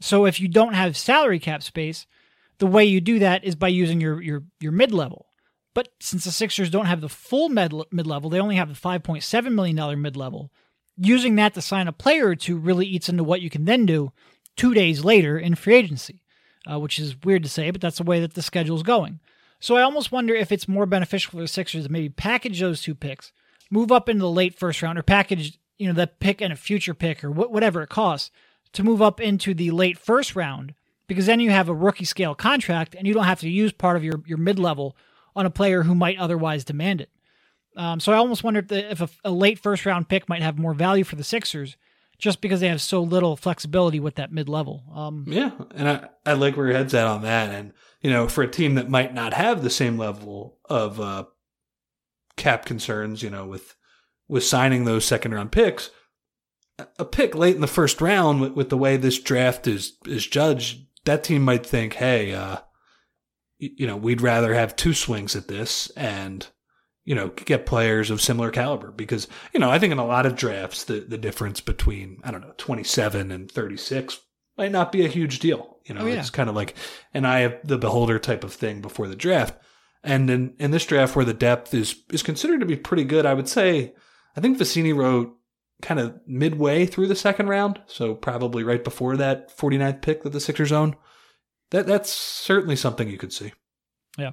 [0.05, 2.07] So if you don't have salary cap space,
[2.59, 5.29] the way you do that is by using your your your mid level.
[5.73, 9.03] But since the Sixers don't have the full mid level, they only have the five
[9.03, 10.53] point seven million dollar mid level.
[10.99, 13.87] Using that to sign a player or two really eats into what you can then
[13.87, 14.13] do
[14.57, 16.23] two days later in free agency,
[16.71, 19.21] uh, which is weird to say, but that's the way that the schedule is going.
[19.59, 22.83] So I almost wonder if it's more beneficial for the Sixers to maybe package those
[22.83, 23.33] two picks,
[23.71, 26.57] move up into the late first round, or package you know that pick and a
[26.57, 28.31] future pick or wh- whatever it costs
[28.75, 30.75] to move up into the late first round
[31.07, 33.97] because then you have a rookie scale contract and you don't have to use part
[33.97, 34.97] of your, your mid level
[35.35, 37.11] on a player who might otherwise demand it.
[37.77, 40.43] Um, so I almost wonder if, the, if a, a late first round pick might
[40.43, 41.77] have more value for the Sixers
[42.19, 44.85] just because they have so little flexibility with that mid level.
[44.95, 47.51] Um, Yeah, and I, I like where your head's at on that.
[47.51, 51.25] And you know, for a team that might not have the same level of uh,
[52.37, 53.75] cap concerns, you know, with
[54.29, 55.91] with signing those second round picks,
[56.99, 60.27] a- pick late in the first round with, with the way this draft is is
[60.27, 62.59] judged, that team might think, hey, uh,
[63.59, 66.47] you know, we'd rather have two swings at this and
[67.05, 70.25] you know get players of similar caliber because you know I think in a lot
[70.27, 74.19] of drafts the the difference between I don't know twenty seven and thirty six
[74.57, 75.79] might not be a huge deal.
[75.85, 76.15] You know, Oh, yeah.
[76.15, 76.75] it's kind of like
[77.13, 79.55] an eye of the beholder type of thing before the draft.
[80.03, 83.27] And in, in this draft where the depth is is considered to be pretty good,
[83.27, 83.95] I would say
[84.37, 85.37] I think Vecenie wrote
[85.83, 90.31] kind of midway through the second round, so probably right before that 49th pick that
[90.31, 90.97] the Sixers own.
[91.71, 93.53] That that's certainly something you could see.
[94.17, 94.33] Yeah,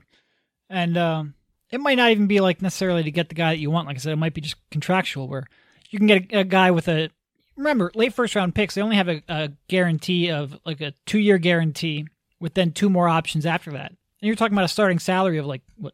[0.69, 1.33] and um,
[1.71, 3.87] it might not even be like necessarily to get the guy that you want.
[3.87, 5.47] Like I said, it might be just contractual where
[5.89, 7.09] you can get a, a guy with a.
[7.57, 11.19] Remember, late first round picks, they only have a, a guarantee of like a two
[11.19, 12.07] year guarantee
[12.39, 13.89] with then two more options after that.
[13.89, 15.93] And you're talking about a starting salary of like, what,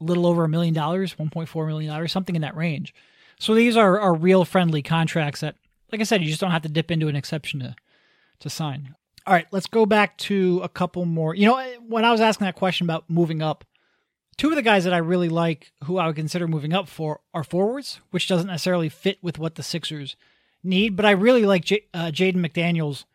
[0.00, 2.94] a little over a million dollars, $1.4 million, something in that range.
[3.42, 5.56] So these are, are real friendly contracts that,
[5.90, 7.74] like I said, you just don't have to dip into an exception to,
[8.38, 8.94] to sign.
[9.26, 11.34] All right, let's go back to a couple more.
[11.34, 13.64] You know, when I was asking that question about moving up,
[14.36, 17.18] two of the guys that I really like, who I would consider moving up for,
[17.34, 20.14] are forwards, which doesn't necessarily fit with what the Sixers
[20.62, 20.94] need.
[20.94, 23.06] But I really like J- uh, Jaden McDaniels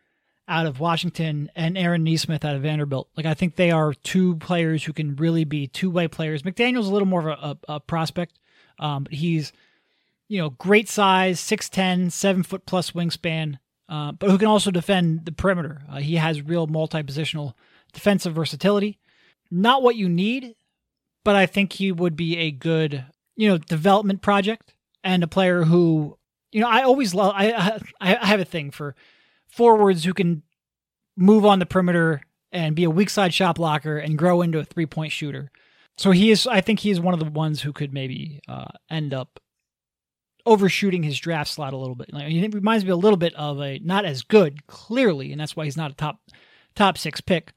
[0.46, 3.08] out of Washington and Aaron Nesmith out of Vanderbilt.
[3.16, 6.42] Like I think they are two players who can really be two way players.
[6.42, 8.38] McDaniels a little more of a, a, a prospect,
[8.78, 9.54] um, but he's
[10.28, 15.24] you know great size, 6'10", 7 foot plus wingspan, uh, but who can also defend
[15.24, 15.82] the perimeter.
[15.90, 17.54] Uh, he has real multi positional
[17.92, 18.98] defensive versatility.
[19.50, 20.54] Not what you need,
[21.24, 23.04] but I think he would be a good
[23.36, 26.18] you know development project and a player who
[26.52, 27.32] you know I always love.
[27.34, 28.94] I I, I have a thing for
[29.48, 30.42] forwards who can
[31.16, 34.64] move on the perimeter and be a weak side shot blocker and grow into a
[34.64, 35.50] three point shooter.
[35.96, 38.68] So he is, I think he is one of the ones who could maybe uh,
[38.88, 39.40] end up
[40.48, 42.12] overshooting his draft slot a little bit.
[42.12, 45.54] Like, he reminds me a little bit of a not as good, clearly, and that's
[45.54, 46.20] why he's not a top
[46.74, 47.52] top six pick.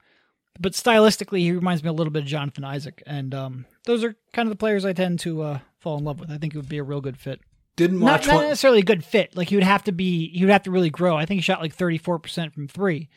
[0.60, 4.14] But stylistically, he reminds me a little bit of Jonathan Isaac, and um, those are
[4.34, 6.30] kind of the players I tend to uh, fall in love with.
[6.30, 7.40] I think it would be a real good fit
[7.76, 9.34] Didn't not, watch not necessarily a good fit.
[9.34, 11.16] Like he would have to be, he would have to really grow.
[11.16, 13.08] I think he shot like thirty four percent from three,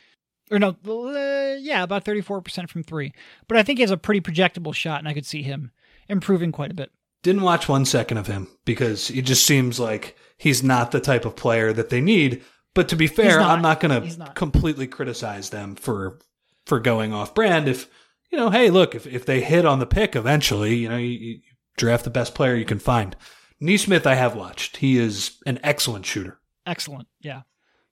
[0.50, 3.12] or no, uh, yeah, about thirty four percent from three.
[3.50, 5.72] But I think he has a pretty projectable shot, and I could see him
[6.08, 6.92] improving quite a bit.
[7.26, 11.26] Didn't watch one second of him because it just seems like he's not the type
[11.26, 12.44] of player that they need.
[12.76, 13.50] But to be fair, not.
[13.50, 16.20] I'm not going to completely criticize them for
[16.68, 17.68] for going off brand.
[17.68, 17.90] If
[18.32, 21.08] you know, hey, look, if if they hit on the pick eventually, you know, you,
[21.08, 21.40] you
[21.78, 23.16] draft the best player you can find.
[23.60, 24.78] Nesmith, I have watched.
[24.78, 26.38] He is an excellent shooter.
[26.68, 27.42] Excellent, yeah.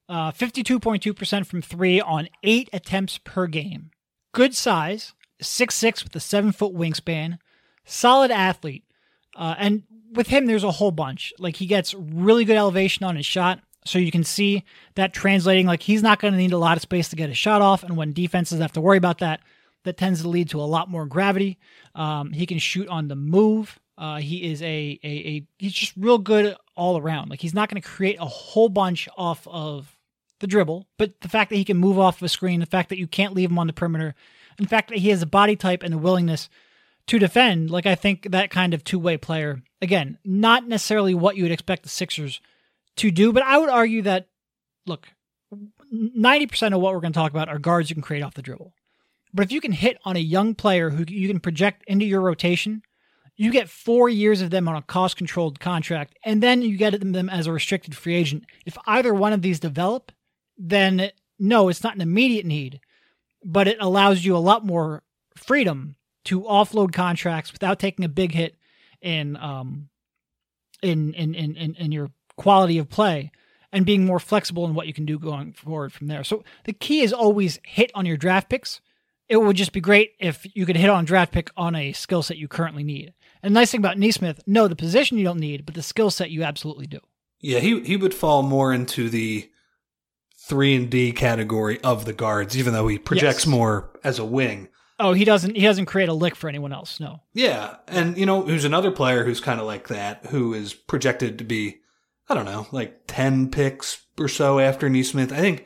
[0.07, 3.89] Uh, Fifty-two point two percent from three on eight attempts per game.
[4.31, 7.39] Good size, six six with a seven foot wingspan.
[7.83, 8.83] Solid athlete,
[9.35, 11.33] uh, and with him, there's a whole bunch.
[11.39, 14.63] Like he gets really good elevation on his shot, so you can see
[14.95, 15.65] that translating.
[15.65, 17.83] Like he's not going to need a lot of space to get a shot off,
[17.83, 19.41] and when defenses have to worry about that,
[19.83, 21.57] that tends to lead to a lot more gravity.
[21.95, 23.79] Um, he can shoot on the move.
[23.97, 27.29] Uh, he is a, a a he's just real good all around.
[27.29, 29.95] Like he's not going to create a whole bunch off of
[30.39, 32.89] the dribble, but the fact that he can move off of a screen, the fact
[32.89, 34.15] that you can't leave him on the perimeter,
[34.59, 36.49] in fact that he has a body type and a willingness
[37.07, 41.35] to defend, like I think that kind of two way player, again, not necessarily what
[41.35, 42.41] you would expect the Sixers
[42.97, 44.27] to do, but I would argue that,
[44.85, 45.07] look,
[45.93, 48.41] 90% of what we're going to talk about are guards you can create off the
[48.41, 48.73] dribble.
[49.33, 52.21] But if you can hit on a young player who you can project into your
[52.21, 52.83] rotation,
[53.35, 56.99] you get four years of them on a cost controlled contract, and then you get
[56.99, 58.45] them as a restricted free agent.
[58.65, 60.11] If either one of these develop,
[60.57, 62.79] then no, it's not an immediate need,
[63.43, 65.01] but it allows you a lot more
[65.35, 68.55] freedom to offload contracts without taking a big hit
[69.01, 69.89] in um
[70.81, 73.31] in in in in, in your quality of play
[73.71, 76.23] and being more flexible in what you can do going forward from there.
[76.23, 78.81] So the key is always hit on your draft picks.
[79.29, 82.21] It would just be great if you could hit on draft pick on a skill
[82.21, 83.13] set you currently need.
[83.41, 86.11] And the nice thing about Nesmith, no, the position you don't need, but the skill
[86.11, 86.99] set you absolutely do.
[87.39, 89.49] Yeah, he he would fall more into the
[90.47, 93.47] three and D category of the guards, even though he projects Yes.
[93.47, 94.69] more as a wing.
[94.99, 95.55] Oh, he doesn't.
[95.55, 96.99] He doesn't create a lick for anyone else.
[96.99, 97.21] No.
[97.33, 101.37] Yeah, and you know who's another player who's kind of like that, who is projected
[101.39, 101.77] to be,
[102.29, 105.31] I don't know, like ten picks or so after Nesmith.
[105.33, 105.65] I think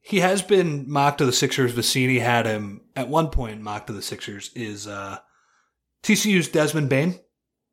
[0.00, 1.72] he has been mocked to the Sixers.
[1.72, 4.50] Vecenie had him at one point mocked to the Sixers.
[4.54, 5.18] Is uh,
[6.02, 7.18] TCU's Desmond Bane?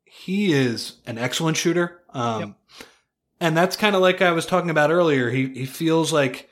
[0.04, 2.02] He is an excellent shooter.
[2.12, 2.86] Um, Yep.
[3.40, 5.30] and that's kind of like I was talking about earlier.
[5.30, 6.47] He he feels like.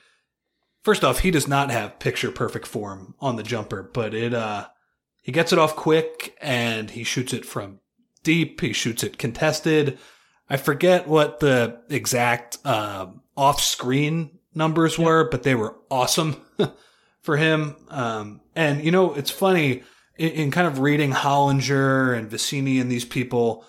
[0.87, 4.69] First off, he does not have picture perfect form on the jumper, but it uh
[5.21, 7.81] he gets it off quick and he shoots it from
[8.23, 8.61] deep.
[8.61, 9.99] He shoots it contested.
[10.49, 16.41] I forget what the exact uh, off screen numbers were, but they were awesome
[17.21, 17.75] for him.
[17.89, 19.83] Um, and you know, it's funny
[20.17, 23.65] in, in kind of reading Hollinger and Vecenie and these people,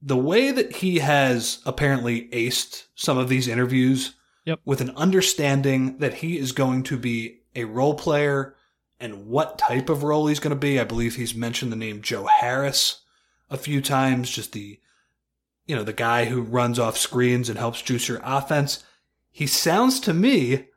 [0.00, 4.14] the way that he has apparently aced some of these interviews
[4.46, 4.60] Yep.
[4.64, 8.54] with an understanding that he is going to be a role player
[8.98, 10.80] and what type of role he's going to be.
[10.80, 13.02] I believe he's mentioned the name Joe Harris
[13.50, 14.78] a few times, just the
[15.66, 18.84] you know, the guy who runs off screens and helps juice your offense.
[19.30, 20.68] He sounds to me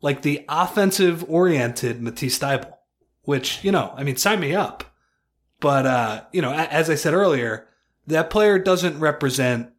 [0.00, 2.74] like the offensive oriented Matisse Thybulle,
[3.22, 4.84] which, you know, I mean, sign me up.
[5.58, 7.66] But, uh, you know, as I said earlier,
[8.06, 9.72] that player doesn't represent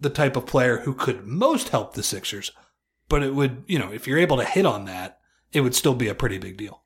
[0.00, 2.50] the type of player who could most help the Sixers.
[3.08, 5.20] But it would, you know, if you're able to hit on that,
[5.52, 6.82] it would still be a pretty big deal.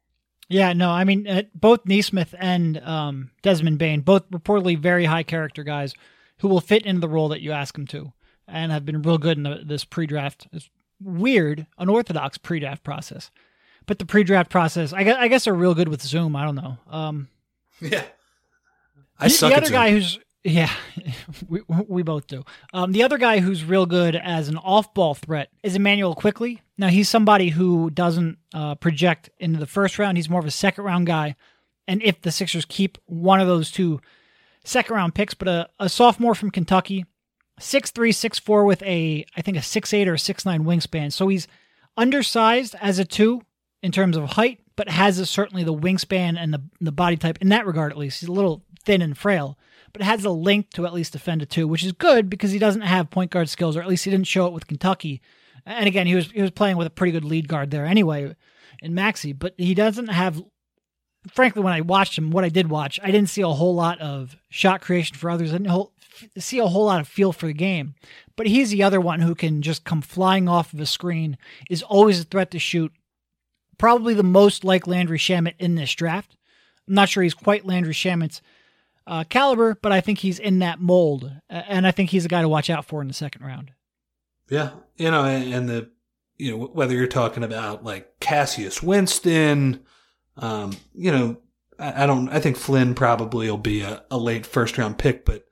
[0.48, 5.22] Yeah, no, I mean, uh, both Nesmith and um, Desmond Bane, both reportedly very high
[5.22, 5.94] character guys
[6.38, 8.12] who will fit into the role that you ask them to
[8.46, 10.48] and have been real good in the, this pre draft.
[10.52, 10.68] It's
[11.00, 13.30] weird, unorthodox pre draft process.
[13.86, 16.36] But the pre draft process, I guess, I guess, are real good with Zoom.
[16.36, 16.76] I don't know.
[16.88, 17.28] Um,
[17.80, 18.04] yeah.
[19.18, 20.70] I the, suck the other guy who's yeah,
[21.48, 22.44] we we both do.
[22.72, 26.60] Um, the other guy who's real good as an off-ball threat is Immanuel Quickley.
[26.76, 30.16] Now he's somebody who doesn't uh, project into the first round.
[30.16, 31.36] He's more of a second round guy.
[31.86, 34.00] And if the Sixers keep one of those two
[34.64, 37.06] second round picks, but a, a sophomore from Kentucky,
[37.58, 41.12] six three, six four with a I think a six eight or six nine wingspan.
[41.12, 41.46] So he's
[41.96, 43.42] undersized as a two
[43.82, 47.38] in terms of height, but has a, certainly the wingspan and the the body type
[47.40, 48.20] in that regard at least.
[48.20, 49.58] He's a little thin and frail,
[49.92, 52.58] but has a link to at least defend a two, which is good because he
[52.58, 55.20] doesn't have point guard skills, or at least he didn't show it with Kentucky.
[55.66, 58.34] And again, he was he was playing with a pretty good lead guard there anyway
[58.80, 60.42] in Maxey, but he doesn't have.
[61.32, 64.00] Frankly, when I watched him, what I did watch, I didn't see a whole lot
[64.00, 65.50] of shot creation for others.
[65.50, 65.92] I didn't whole,
[66.36, 67.94] see a whole lot of feel for the game.
[68.34, 71.38] But he's the other one who can just come flying off of a screen,
[71.70, 72.92] is always a threat to shoot.
[73.78, 76.36] Probably the most like Landry Shamet in this draft.
[76.88, 78.42] I'm not sure he's quite Landry Shamet's
[79.06, 82.42] uh, caliber, but I think he's in that mold, and I think he's a guy
[82.42, 83.72] to watch out for in the second round.
[84.48, 85.90] Yeah, you know, and the
[86.36, 89.84] you know whether you're talking about like Cassius Winston,
[90.36, 91.38] um, you know,
[91.78, 92.28] I, I don't.
[92.28, 95.46] I think Flynn probably will be a, a late first round pick, but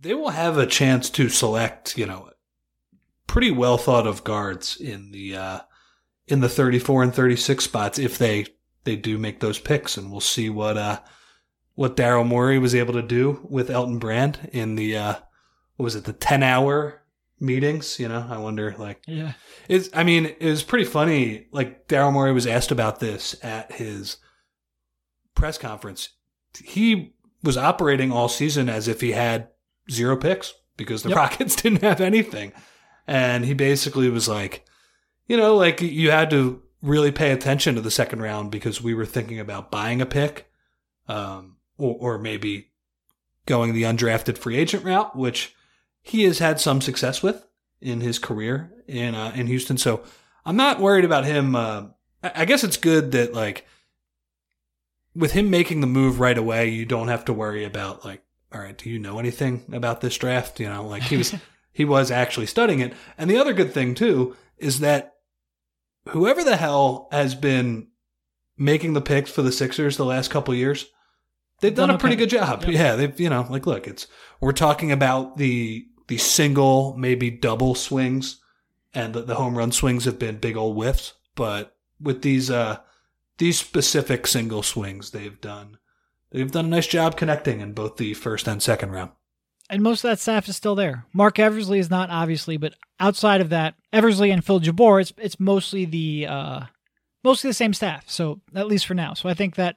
[0.00, 2.30] they will have a chance to select, you know,
[3.26, 5.60] pretty well thought of guards in the uh,
[6.26, 8.46] in the 34 and 36 spots if they
[8.84, 11.00] they do make those picks, and we'll see what uh
[11.80, 15.14] what Daryl Morey was able to do with Elton Brand in the uh
[15.76, 17.02] what was it the 10 hour
[17.42, 19.32] meetings you know i wonder like Yeah.
[19.66, 23.72] it's i mean it was pretty funny like daryl morey was asked about this at
[23.72, 24.18] his
[25.34, 26.10] press conference
[26.62, 29.48] he was operating all season as if he had
[29.90, 31.16] zero picks because the Yep.
[31.16, 32.52] rockets didn't have anything
[33.06, 34.66] and he basically was like
[35.26, 38.92] you know like you had to really pay attention to the second round because we
[38.92, 40.50] were thinking about buying a pick
[41.08, 42.68] um or, or maybe
[43.46, 45.54] going the undrafted free agent route which
[46.02, 47.46] he has had some success with
[47.80, 49.78] in his career in uh, in Houston.
[49.78, 50.02] So
[50.44, 51.54] I'm not worried about him.
[51.54, 51.86] Uh,
[52.22, 53.66] I I guess it's good that like
[55.14, 58.22] with him making the move right away, you don't have to worry about like,
[58.52, 60.60] all right, do you know anything about this draft?
[60.60, 61.34] You know, like he was
[61.72, 62.94] he was actually studying it.
[63.18, 65.14] And the other good thing too is that
[66.08, 67.88] whoever the hell has been
[68.56, 70.86] making the picks for the Sixers the last couple years,
[71.60, 72.24] they've done, Done a pretty okay.
[72.24, 72.64] good job.
[72.64, 72.72] Yep.
[72.72, 74.06] Yeah, they've you know, like look, it's
[74.40, 78.40] we're talking about the the single, maybe double swings,
[78.92, 81.14] and the, the home run swings have been big old whiffs.
[81.34, 82.78] But with these uh
[83.38, 85.78] these specific single swings, they've done
[86.30, 89.12] they've done a nice job connecting in both the first and second round.
[89.70, 91.06] And most of that staff is still there.
[91.12, 95.38] Marc Eversley is not obviously, but outside of that, Eversley and Phil Jabour, it's it's
[95.38, 96.60] mostly the uh,
[97.22, 98.04] mostly the same staff.
[98.08, 99.14] So at least for now.
[99.14, 99.76] So I think that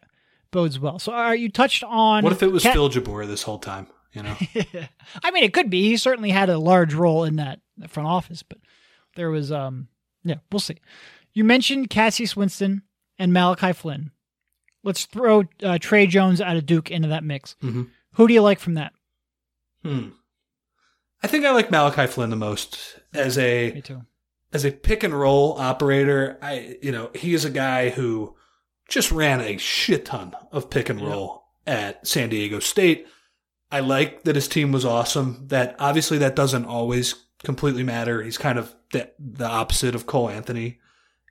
[0.54, 1.00] bodes well.
[1.00, 3.88] So are you touched on What if it was Cat- Phil Jabour this whole time?
[4.14, 4.36] You know,
[5.24, 5.90] I mean, it could be.
[5.90, 8.60] He certainly had a large role in that front office, but
[9.16, 9.88] there was, um,
[10.24, 10.78] yeah, we'll see.
[11.34, 12.84] You mentioned Cassius Winston
[13.18, 14.12] and Malachi Flynn.
[14.84, 17.56] Let's throw uh, Tre Jones out of Duke into that mix.
[17.64, 17.90] Mhm.
[18.14, 18.94] Who do you like from that?
[19.84, 20.10] hmm.
[21.24, 23.82] I think I like Malachi Flynn the most as a
[24.52, 28.36] as a pick and roll operator, I you know, he is a guy who
[28.94, 33.08] just ran a shit ton of pick and roll at San Diego State.
[33.72, 35.48] I like that his team was awesome.
[35.48, 38.22] That obviously that doesn't always completely matter.
[38.22, 40.80] He's kind of the, the opposite of Cole Anthony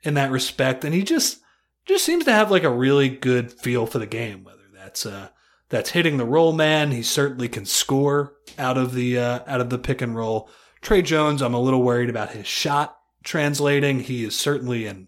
[0.02, 1.38] in that respect, and he just
[1.84, 4.42] just seems to have like a really good feel for the game.
[4.42, 5.28] Whether that's uh
[5.68, 9.70] that's hitting the roll man, he certainly can score out of the uh, out of
[9.70, 10.50] the pick and roll.
[10.80, 14.00] Tre Jones, I'm a little worried about his shot translating.
[14.00, 15.06] He is certainly an,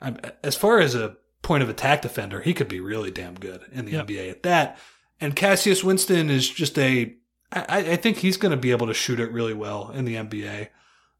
[0.00, 3.62] I'm, as far as a point of attack defender, he could be really damn good
[3.72, 4.06] in the Yep.
[4.08, 4.78] NBA at that.
[5.20, 7.14] And Cassius Winston is just a,
[7.52, 10.16] I, I think he's going to be able to shoot it really well in the
[10.16, 10.68] NBA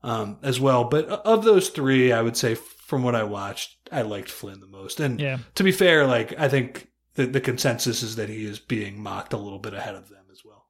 [0.02, 0.84] um, as well.
[0.84, 4.66] But of those three, I would say from what I watched, I liked Flynn the
[4.66, 5.00] most.
[5.00, 5.38] And Yeah.
[5.56, 9.32] to be fair, like I think the the consensus is that he is being mocked
[9.32, 10.66] a little bit ahead of them as well.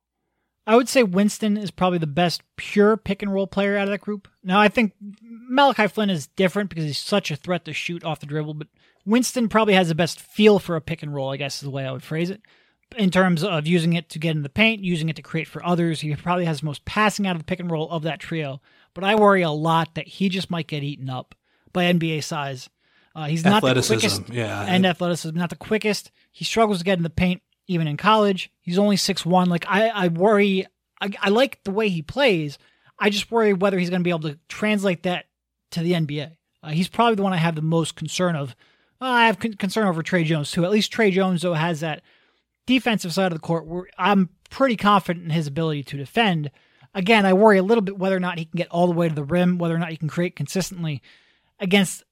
[0.67, 3.91] I would say Winston is probably the best pure pick and roll player out of
[3.91, 4.27] that group.
[4.43, 8.21] Now, I think Malachi Flynn is different because he's such a threat to shoot off
[8.21, 8.69] the dribble, but
[9.11, 11.71] Winston probably has the best feel for a pick and roll, I guess is the
[11.71, 12.41] way I would phrase it.
[12.97, 15.65] In terms of using it to get in the paint, using it to create for
[15.65, 18.21] others, he probably has the most passing out of the pick and roll of that
[18.21, 18.61] trio.
[18.95, 21.35] But I worry a lot that he just might get eaten up
[21.73, 22.71] by NBA size.
[23.15, 24.63] Uh, he's not the quickest yeah.
[24.63, 26.13] and athleticism, not the quickest.
[26.31, 28.53] He struggles to get in the paint even in college.
[28.61, 29.49] He's only six one.
[29.49, 30.67] Like I, I worry.
[31.01, 32.59] I, I like the way he plays.
[32.99, 35.27] I just worry whether he's going to be able to translate that
[35.73, 36.37] to the NBA.
[36.63, 38.55] Uh, he's probably the one I have the most concern of.
[39.01, 40.65] Uh, I have con- concern over Tre Jones too.
[40.65, 42.03] At least Tre Jones though has that
[42.67, 46.51] defensive side of the court where I'm pretty confident in his ability to defend.
[46.95, 49.09] Again, I worry a little bit whether or not he can get all the way
[49.09, 51.01] to the rim, whether or not he can create consistently
[51.59, 52.03] against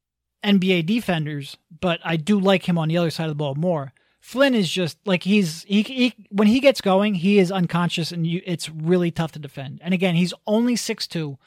[0.45, 3.93] NBA defenders, but I do like him on the other side of the ball more.
[4.21, 8.27] Flynn is just like he's he, he when he gets going, he is unconscious and
[8.27, 9.81] you, it's really tough to defend.
[9.83, 11.39] And again, he's only six two,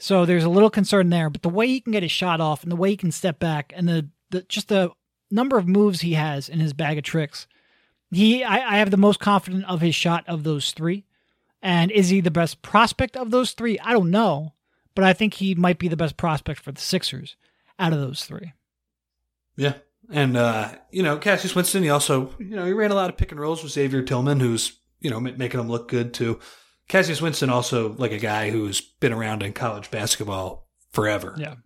[0.00, 1.30] so there's a little concern there.
[1.30, 3.38] But the way he can get his shot off and the way he can step
[3.38, 4.90] back and the, the just the
[5.30, 7.46] number of moves he has in his bag of tricks,
[8.10, 11.04] he I, I have the most confident of his shot of those three.
[11.60, 13.78] And is he the best prospect of those three?
[13.80, 14.54] I don't know,
[14.94, 17.36] but I think he might be the best prospect for the Sixers
[17.78, 18.52] out of those three.
[19.56, 19.74] Yeah.
[20.10, 23.16] And, uh, you know, Cassius Winston, he also, you know, he ran a lot of
[23.16, 26.38] pick and rolls with Xavier Tillman, who's, you know, ma- making him look good too.
[26.86, 31.34] Cassius Winston also like a guy who's been around in college basketball forever.
[31.36, 31.56] Yeah.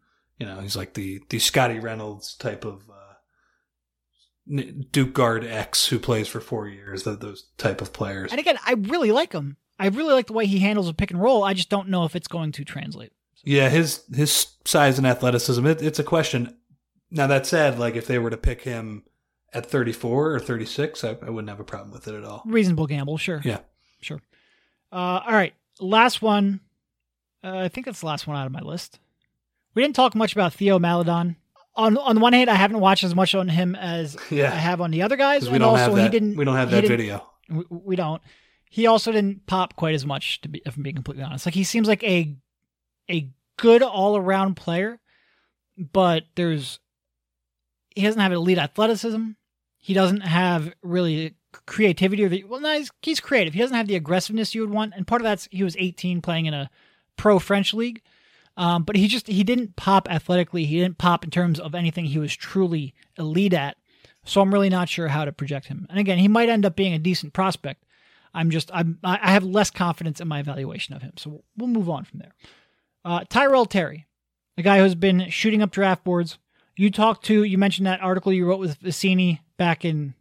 [0.42, 6.00] You know, he's like the, the Scottie Reynolds type of, uh, Duke guard X who
[6.00, 8.32] plays for four years, th- those type of players.
[8.32, 9.56] And again, I really like him.
[9.78, 11.44] I really like the way he handles a pick and roll.
[11.44, 13.12] I just don't know if it's going to translate.
[13.44, 16.56] Yeah, his his size and athleticism, it, it's a question.
[17.08, 19.04] Now that said, like if they were to pick him
[19.52, 22.42] at 34 or 36, I, I wouldn't have a problem with it at all.
[22.44, 23.42] Reasonable gamble, sure.
[23.44, 23.60] Yeah.
[24.00, 24.20] Sure.
[24.90, 25.54] Uh, all right.
[25.78, 26.60] Last one.
[27.44, 28.98] Uh, I think that's the last one out of my list.
[29.74, 31.36] We didn't talk much about Theo Maledon.
[31.74, 34.80] On on the one hand, I haven't watched as much on him as I have
[34.80, 35.44] on the other guys.
[35.44, 36.12] we and don't also have he that.
[36.12, 37.26] didn't we don't have he that video.
[37.48, 38.20] we, we don't.
[38.68, 41.46] He also didn't pop quite as much to be if I'm being completely honest.
[41.46, 42.34] Like he seems like a
[43.10, 45.00] a good all around player,
[45.78, 46.78] but there's
[47.94, 49.30] he doesn't have elite athleticism.
[49.78, 51.34] He doesn't have really
[51.66, 53.54] creativity or the well, no, he's, he's creative.
[53.54, 56.20] He doesn't have the aggressiveness you would want, and part of that's he was 18
[56.22, 56.70] playing in a
[57.16, 58.02] pro French league.
[58.56, 60.64] Um, but he just he didn't pop athletically.
[60.64, 63.76] He didn't pop in terms of anything he was truly elite at.
[64.24, 65.86] So I'm really not sure how to project him.
[65.90, 67.84] And again, he might end up being a decent prospect.
[68.34, 71.12] I'm just I'm I have less confidence in my evaluation of him.
[71.16, 72.32] So we'll move on from there.
[73.04, 74.06] Uh, Tyrell Terry,
[74.56, 76.38] a guy who's been shooting up draft boards.
[76.76, 80.14] You talked to you mentioned that article you wrote with Vecenie back in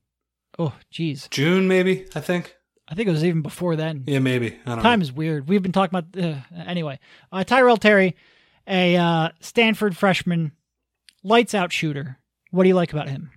[0.60, 2.56] oh geez June, maybe I think.
[2.92, 4.04] I think it was even before then.
[4.06, 4.58] Yeah, maybe.
[4.66, 5.04] I don't Time know.
[5.04, 5.48] is weird.
[5.48, 7.00] We've been talking about uh, anyway.
[7.32, 8.18] Uh, Tyrell Terry,
[8.68, 10.52] a uh, Stanford freshman,
[11.24, 12.20] lights out shooter.
[12.52, 13.32] What do you like about him?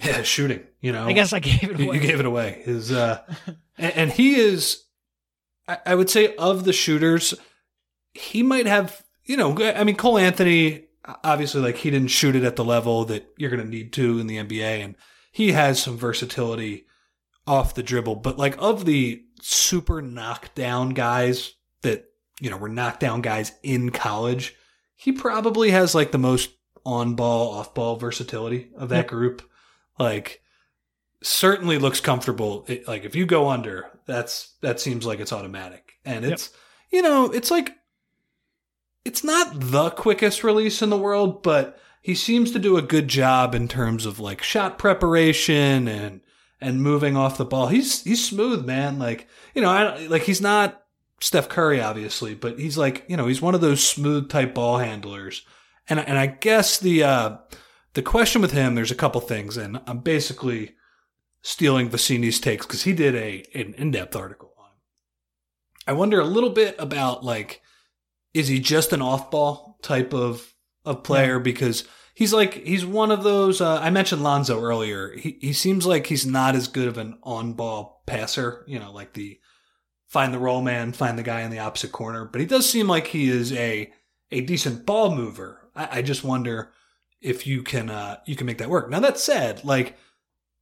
[0.00, 0.62] Yeah, shooting.
[0.80, 1.96] You know, I guess I gave it You, away.
[1.96, 2.62] you gave it away.
[2.64, 3.20] His uh,
[3.76, 4.84] and, and he is,
[5.66, 7.34] I, I would say, of the shooters,
[8.14, 9.02] he might have.
[9.24, 10.84] You know, I mean, Cole Anthony.
[11.24, 14.18] Obviously, like he didn't shoot it at the level that you're going to need to
[14.20, 14.94] in the NBA, and
[15.32, 16.84] he has some versatility
[17.48, 18.16] off the dribble.
[18.16, 22.04] But like of the super knockdown guys that
[22.40, 24.54] you know were knockdown guys in college,
[24.96, 26.50] he probably has like the most
[26.84, 29.08] on ball, off ball versatility of that Yep.
[29.08, 29.42] group.
[29.98, 30.42] Like
[31.22, 32.64] certainly looks comfortable.
[32.68, 35.94] It, like if you go under, that's that seems like it's automatic.
[36.04, 36.32] And Yep.
[36.32, 36.50] it's
[36.90, 37.74] you know, it's like
[39.04, 43.08] it's not the quickest release in the world, but he seems to do a good
[43.08, 46.20] job in terms of like shot preparation and
[46.60, 47.68] and moving off the ball.
[47.68, 48.98] He's he's smooth, man.
[48.98, 50.82] Like, you know, I like he's not
[51.20, 54.78] Steph Curry obviously, but he's like, you know, he's one of those smooth type ball
[54.78, 55.44] handlers.
[55.88, 57.36] And and I guess the uh
[57.94, 60.74] the question with him, there's a couple things, and I'm basically
[61.42, 64.78] stealing Vecenie's takes because he did a an in-depth article on him.
[65.86, 67.62] I wonder a little bit about like,
[68.34, 70.54] is he just an off-ball type of
[70.84, 71.38] of player?
[71.38, 71.84] Because
[72.18, 73.60] he's like he's one of those.
[73.60, 75.16] Uh, I mentioned Lonzo earlier.
[75.16, 78.64] He he seems like he's not as good of an on-ball passer.
[78.66, 79.38] You know, like the
[80.08, 82.24] find the roll man, find the guy in the opposite corner.
[82.24, 83.92] But he does seem like he is a
[84.32, 85.70] a decent ball mover.
[85.76, 86.72] I, I just wonder
[87.20, 88.90] if you can uh, you can make that work.
[88.90, 89.96] Now that said, like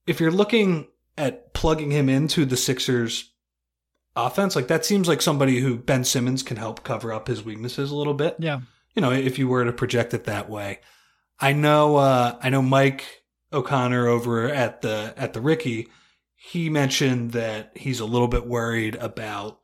[0.06, 3.32] if you're looking at plugging him into the Sixers
[4.14, 7.90] offense, like that seems like somebody who Ben Simmons can help cover up his weaknesses
[7.90, 8.36] a little bit.
[8.38, 8.60] Yeah.
[8.94, 10.80] You know, if you were to project it that way.
[11.40, 13.04] I know uh, I know Mike
[13.52, 15.88] O'Connor over at the at the Ricky.
[16.34, 19.58] He mentioned that he's a little bit worried about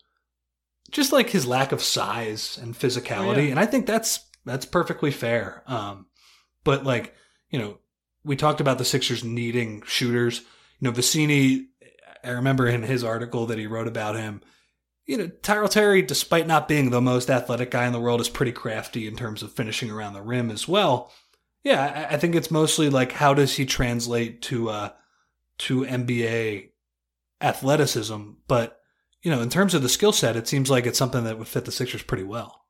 [0.91, 3.51] just like his lack of size and physicality, Oh, yeah.
[3.53, 5.62] and I think that's that's perfectly fair.
[5.66, 6.07] Um,
[6.64, 7.14] but like
[7.51, 7.79] you know,
[8.25, 10.41] we talked about the Sixers needing shooters.
[10.81, 11.66] You know, Vecenie.
[12.25, 14.43] I remember in his article that he wrote about him.
[15.07, 18.29] You know, Tyrell Terry, despite not being the most athletic guy in the world, is
[18.29, 21.11] pretty crafty in terms of finishing around the rim as well.
[21.65, 24.91] Yeah, I, I think it's mostly like how does he translate to uh
[25.59, 26.71] to NBA
[27.41, 28.81] athleticism, but
[29.23, 31.49] you know, in terms of the skill set, it seems like it's something that would
[31.49, 32.65] fit the Sixers pretty well.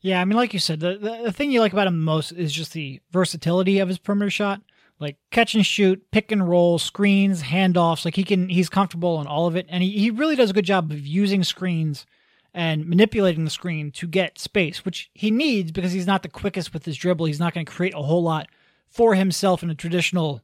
[0.00, 2.32] Yeah, I mean, like you said, the, the the thing you like about him most
[2.32, 4.62] is just the versatility of his perimeter shot,
[4.98, 8.04] like catch and shoot, pick and roll, screens, handoffs.
[8.04, 10.54] Like he can, he's comfortable on all of it, and he, he really does a
[10.54, 12.06] good job of using screens
[12.54, 16.72] and manipulating the screen to get space, which he needs because he's not the quickest
[16.72, 17.26] with his dribble.
[17.26, 18.48] He's not going to create a whole lot
[18.88, 20.40] for himself in a traditional,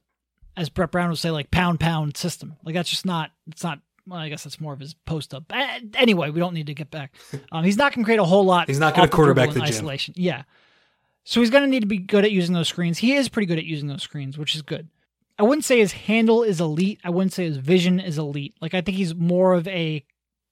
[0.55, 2.55] as Brett Brown would say, like pound pound system.
[2.63, 3.31] Like that's just not.
[3.47, 3.79] It's not.
[4.07, 5.43] Well, I guess that's more of his post up.
[5.49, 7.13] Uh, Anyway, we don't need to get back.
[7.51, 8.67] Um, he's not going to create a whole lot.
[8.67, 9.63] He's not off the quarterback the gym.
[9.63, 10.13] isolation.
[10.17, 10.43] Yeah.
[11.25, 12.97] So he's going to need to be good at using those screens.
[12.99, 14.87] He is pretty good at using those screens, which is good.
[15.37, 16.99] I wouldn't say his handle is elite.
[17.03, 18.55] I wouldn't say his vision is elite.
[18.61, 20.05] Like I think he's more of a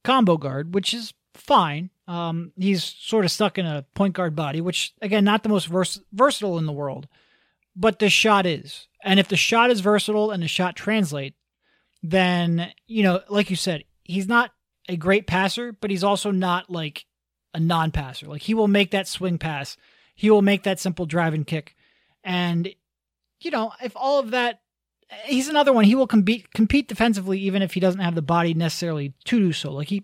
[0.03, 1.89] combo guard, which is fine.
[2.07, 5.67] Um, he's sort of stuck in a point guard body, which again, not the most
[5.67, 7.07] vers- versatile in the world,
[7.75, 8.88] but the shot is.
[9.03, 11.36] And if the shot is versatile and the shot translate,
[12.03, 14.51] then you know, like you said, he's not
[14.88, 17.05] a great passer, but he's also not like
[17.53, 18.27] a non-passer.
[18.27, 19.77] Like he will make that swing pass,
[20.15, 21.75] he will make that simple drive and kick,
[22.23, 22.73] and
[23.39, 24.61] you know, if all of that,
[25.25, 25.86] he's another one.
[25.86, 29.53] He will compete compete defensively, even if he doesn't have the body necessarily to do
[29.53, 29.71] so.
[29.71, 30.03] Like he,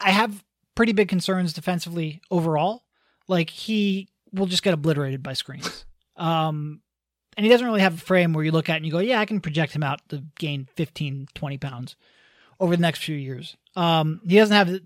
[0.00, 0.44] I have
[0.74, 2.84] pretty big concerns defensively overall.
[3.28, 5.84] Like he will just get obliterated by screens.
[6.18, 6.80] Um,
[7.36, 9.20] and he doesn't really have a frame where you look at and you go, yeah,
[9.20, 11.96] I can project him out to gain 15, 20 pounds
[12.58, 13.56] over the next few years.
[13.76, 14.80] Um, he doesn't have,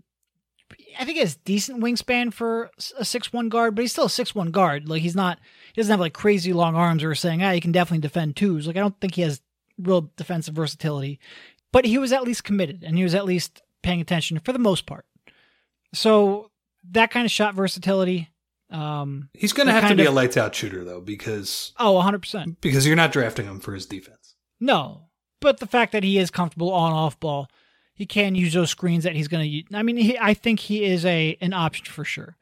[0.98, 4.10] I think he has decent wingspan for a six one guard, but he's still a
[4.10, 4.88] six one guard.
[4.88, 5.38] Like he's not,
[5.72, 8.66] he doesn't have like crazy long arms or saying, ah, he can definitely defend twos.
[8.66, 9.40] Like I don't think he has
[9.78, 11.20] real defensive versatility,
[11.70, 14.58] but he was at least committed and he was at least paying attention for the
[14.58, 15.06] most part.
[15.94, 16.50] So
[16.90, 18.28] that kind of shot versatility.
[18.70, 21.94] Um, He's going to have to be of- a lights out shooter though, because oh,
[21.94, 22.56] 100%.
[22.60, 24.36] because you're not drafting him for his defense.
[24.60, 25.08] No,
[25.40, 27.48] but the fact that he is comfortable on off ball,
[27.94, 29.64] he can use those screens that he's going to use.
[29.72, 32.36] I mean, he, I think he is a an option for sure.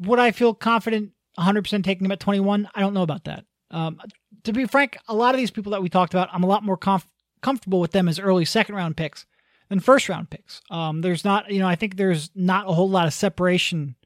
[0.00, 2.68] Would I feel confident 100% taking him at 21?
[2.74, 3.44] I don't know about that.
[3.70, 4.00] Um,
[4.42, 6.64] to be frank, a lot of these people that we talked about, I'm a lot
[6.64, 7.06] more comf-
[7.42, 9.24] comfortable with them as early second round picks
[9.68, 10.60] than first round picks.
[10.70, 13.96] Um, there's not, you know, I think there's not a whole lot of separation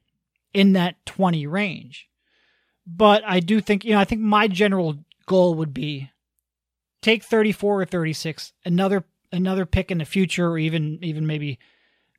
[0.54, 2.08] in that 20 range.
[2.86, 6.10] But I do think, you know, I think my general goal would be
[7.02, 11.58] take 34 or 36 another another pick in the future or even even maybe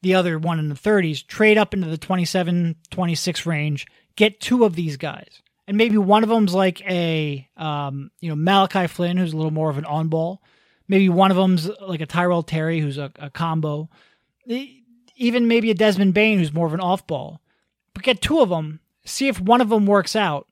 [0.01, 4.63] the other one in the 30s trade up into the 27 26 range get two
[4.63, 9.17] of these guys and maybe one of them's like a um, you know Malachi Flynn
[9.17, 10.41] who's a little more of an on ball
[10.89, 13.89] maybe one of them's like a Tyrell Terry who's a, a combo
[15.15, 17.39] even maybe a Desmond Bane who's more of an off ball
[17.93, 20.47] but get two of them see if one of them works out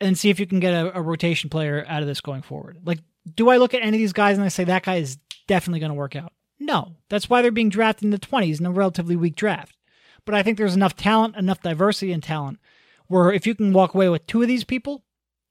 [0.00, 2.78] and see if you can get a, a rotation player out of this going forward
[2.84, 2.98] like
[3.34, 5.80] do I look at any of these guys and I say that guy is definitely
[5.80, 6.32] going to work out?
[6.58, 6.96] No.
[7.08, 9.76] That's why they're being drafted in the 20s in a relatively weak draft.
[10.24, 12.58] But I think there's enough talent, enough diversity in talent,
[13.06, 15.04] where if you can walk away with two of these people,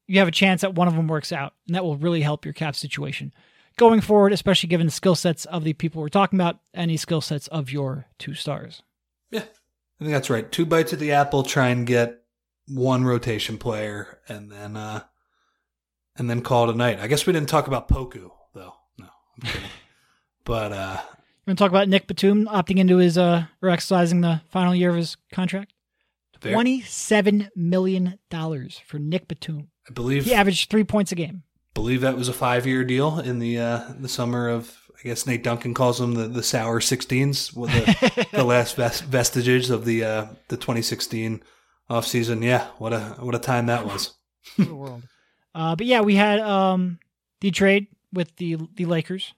[0.05, 1.53] you have a chance that one of them works out.
[1.67, 3.33] And that will really help your cap situation
[3.77, 7.21] going forward, especially given the skill sets of the people we're talking about any skill
[7.21, 8.81] sets of your two stars.
[9.31, 9.41] Yeah,
[9.99, 10.51] I think that's right.
[10.51, 11.43] Two bites at the apple.
[11.43, 12.21] Try and get
[12.67, 15.03] one rotation player, and then uh,
[16.17, 16.99] and then call it a night.
[16.99, 18.73] I guess we didn't talk about Poku though.
[18.97, 19.09] No,
[19.41, 19.69] I'm kidding.
[20.43, 20.97] but uh,
[21.45, 24.73] You want to talk about Nick Batum opting into his, uh, or exercising the final
[24.75, 25.73] year of his contract?
[26.41, 28.19] $27 million
[28.85, 29.69] for Nick Batum.
[29.89, 31.43] I believe He averaged three points a game.
[31.77, 34.75] Believe that was a five year deal in the uh, the summer of.
[34.99, 39.69] I guess Nate Duncan calls them the, the sour 16s, the, the last vest- vestiges
[39.69, 41.43] of the uh, the 2016
[41.87, 42.43] offseason.
[42.43, 44.15] Yeah, what a what a time that was.
[44.57, 45.03] the world.
[45.53, 46.97] Uh, but yeah, we had um,
[47.41, 49.35] the trade with the the Lakers.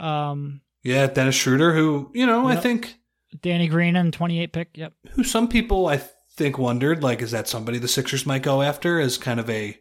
[0.00, 2.96] Um, Yeah, Dennis Schroeder, who you know I think
[3.42, 4.70] Danny Green and 28 pick.
[4.74, 4.92] Yep.
[5.12, 6.00] who some people I
[6.32, 9.78] think wondered like is that somebody the Sixers might go after as kind of a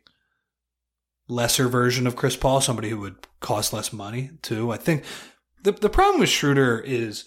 [1.28, 4.72] lesser version of Chris Paul, somebody who would cost less money too.
[4.72, 5.04] I think
[5.64, 7.26] the the problem with Schroeder is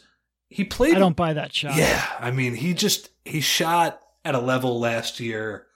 [0.49, 1.77] he played I don't buy that shot.
[1.77, 5.67] Yeah, I mean, he just he shot at a level last year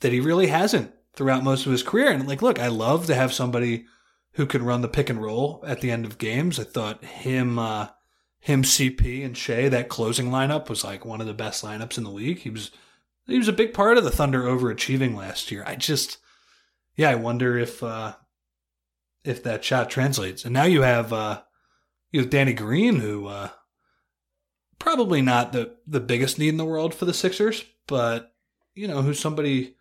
[0.00, 2.10] that he really hasn't throughout most of his career.
[2.10, 3.86] And like, look, I love to have somebody
[4.32, 6.60] who can run the pick and roll at the end of games.
[6.60, 7.88] I thought him, uh,
[8.38, 12.04] him, CP and Shai, that closing lineup was like one of the best lineups in
[12.04, 12.38] the league.
[12.38, 12.70] He was,
[13.26, 15.64] he was a big part of the Thunder overachieving last year.
[15.66, 16.18] I just,
[16.98, 18.16] yeah, I wonder if, uh,
[19.24, 20.44] if that shot translates.
[20.44, 21.42] And now you have, uh,
[22.12, 23.48] you have Danny Green, who, uh,
[24.78, 28.34] probably not the, the biggest need in the world for the Sixers, but,
[28.74, 29.76] you know, who's somebody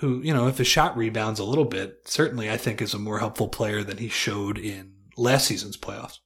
[0.00, 2.98] who, you know, if his shot rebounds a little bit, certainly I think is a
[2.98, 6.18] more helpful player than he showed in last season's playoffs.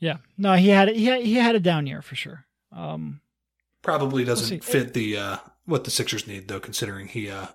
[0.00, 0.16] Yeah.
[0.36, 2.46] No, he had he had, he had a down year for sure.
[2.72, 3.20] Um,
[3.82, 4.58] Probably doesn't see.
[4.58, 7.46] fit the uh, what the Sixers need though, considering he uh,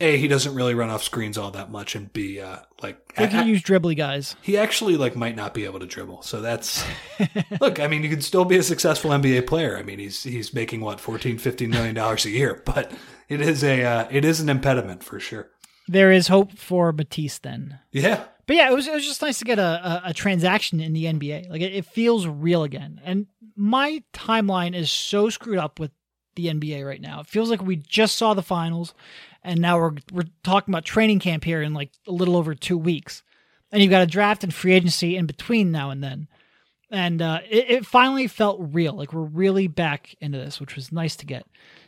[0.00, 3.28] a he doesn't really run off screens all that much, and b uh, like they
[3.28, 4.36] can use dribbly guys.
[4.42, 6.22] he actually like might not be able to dribble.
[6.22, 6.84] So that's
[7.60, 7.78] look.
[7.80, 9.78] I mean, you can still be a successful NBA player.
[9.78, 12.92] I mean, he's he's making what 14, 15 million dollars a year, but
[13.28, 15.50] it is a uh, it is an impediment for sure.
[15.86, 17.78] There is hope for Batiste then.
[17.92, 19.62] Yeah, But yeah, it was it was just nice to get a,
[20.06, 21.50] a, a transaction in the NBA.
[21.50, 23.00] Like it, it feels real again.
[23.04, 25.90] And my timeline is so screwed up with
[26.36, 27.20] the NBA right now.
[27.20, 28.94] It feels like we just saw the finals,
[29.44, 32.78] and now we're we're talking about training camp here in like a little over two
[32.78, 33.22] weeks,
[33.70, 36.28] and you've got a draft and free agency in between now and then.
[36.90, 38.94] And uh, it, it finally felt real.
[38.94, 41.44] Like we're really back into this, which was nice to get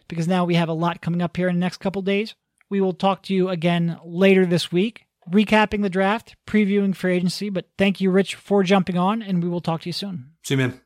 [0.09, 2.35] because now we have a lot coming up here in the next couple days.
[2.69, 7.49] We will talk to you again later this week, recapping the draft, previewing free agency.
[7.49, 10.33] But thank you, Rich, for jumping on, and we will talk to you soon.
[10.43, 10.81] see you, man.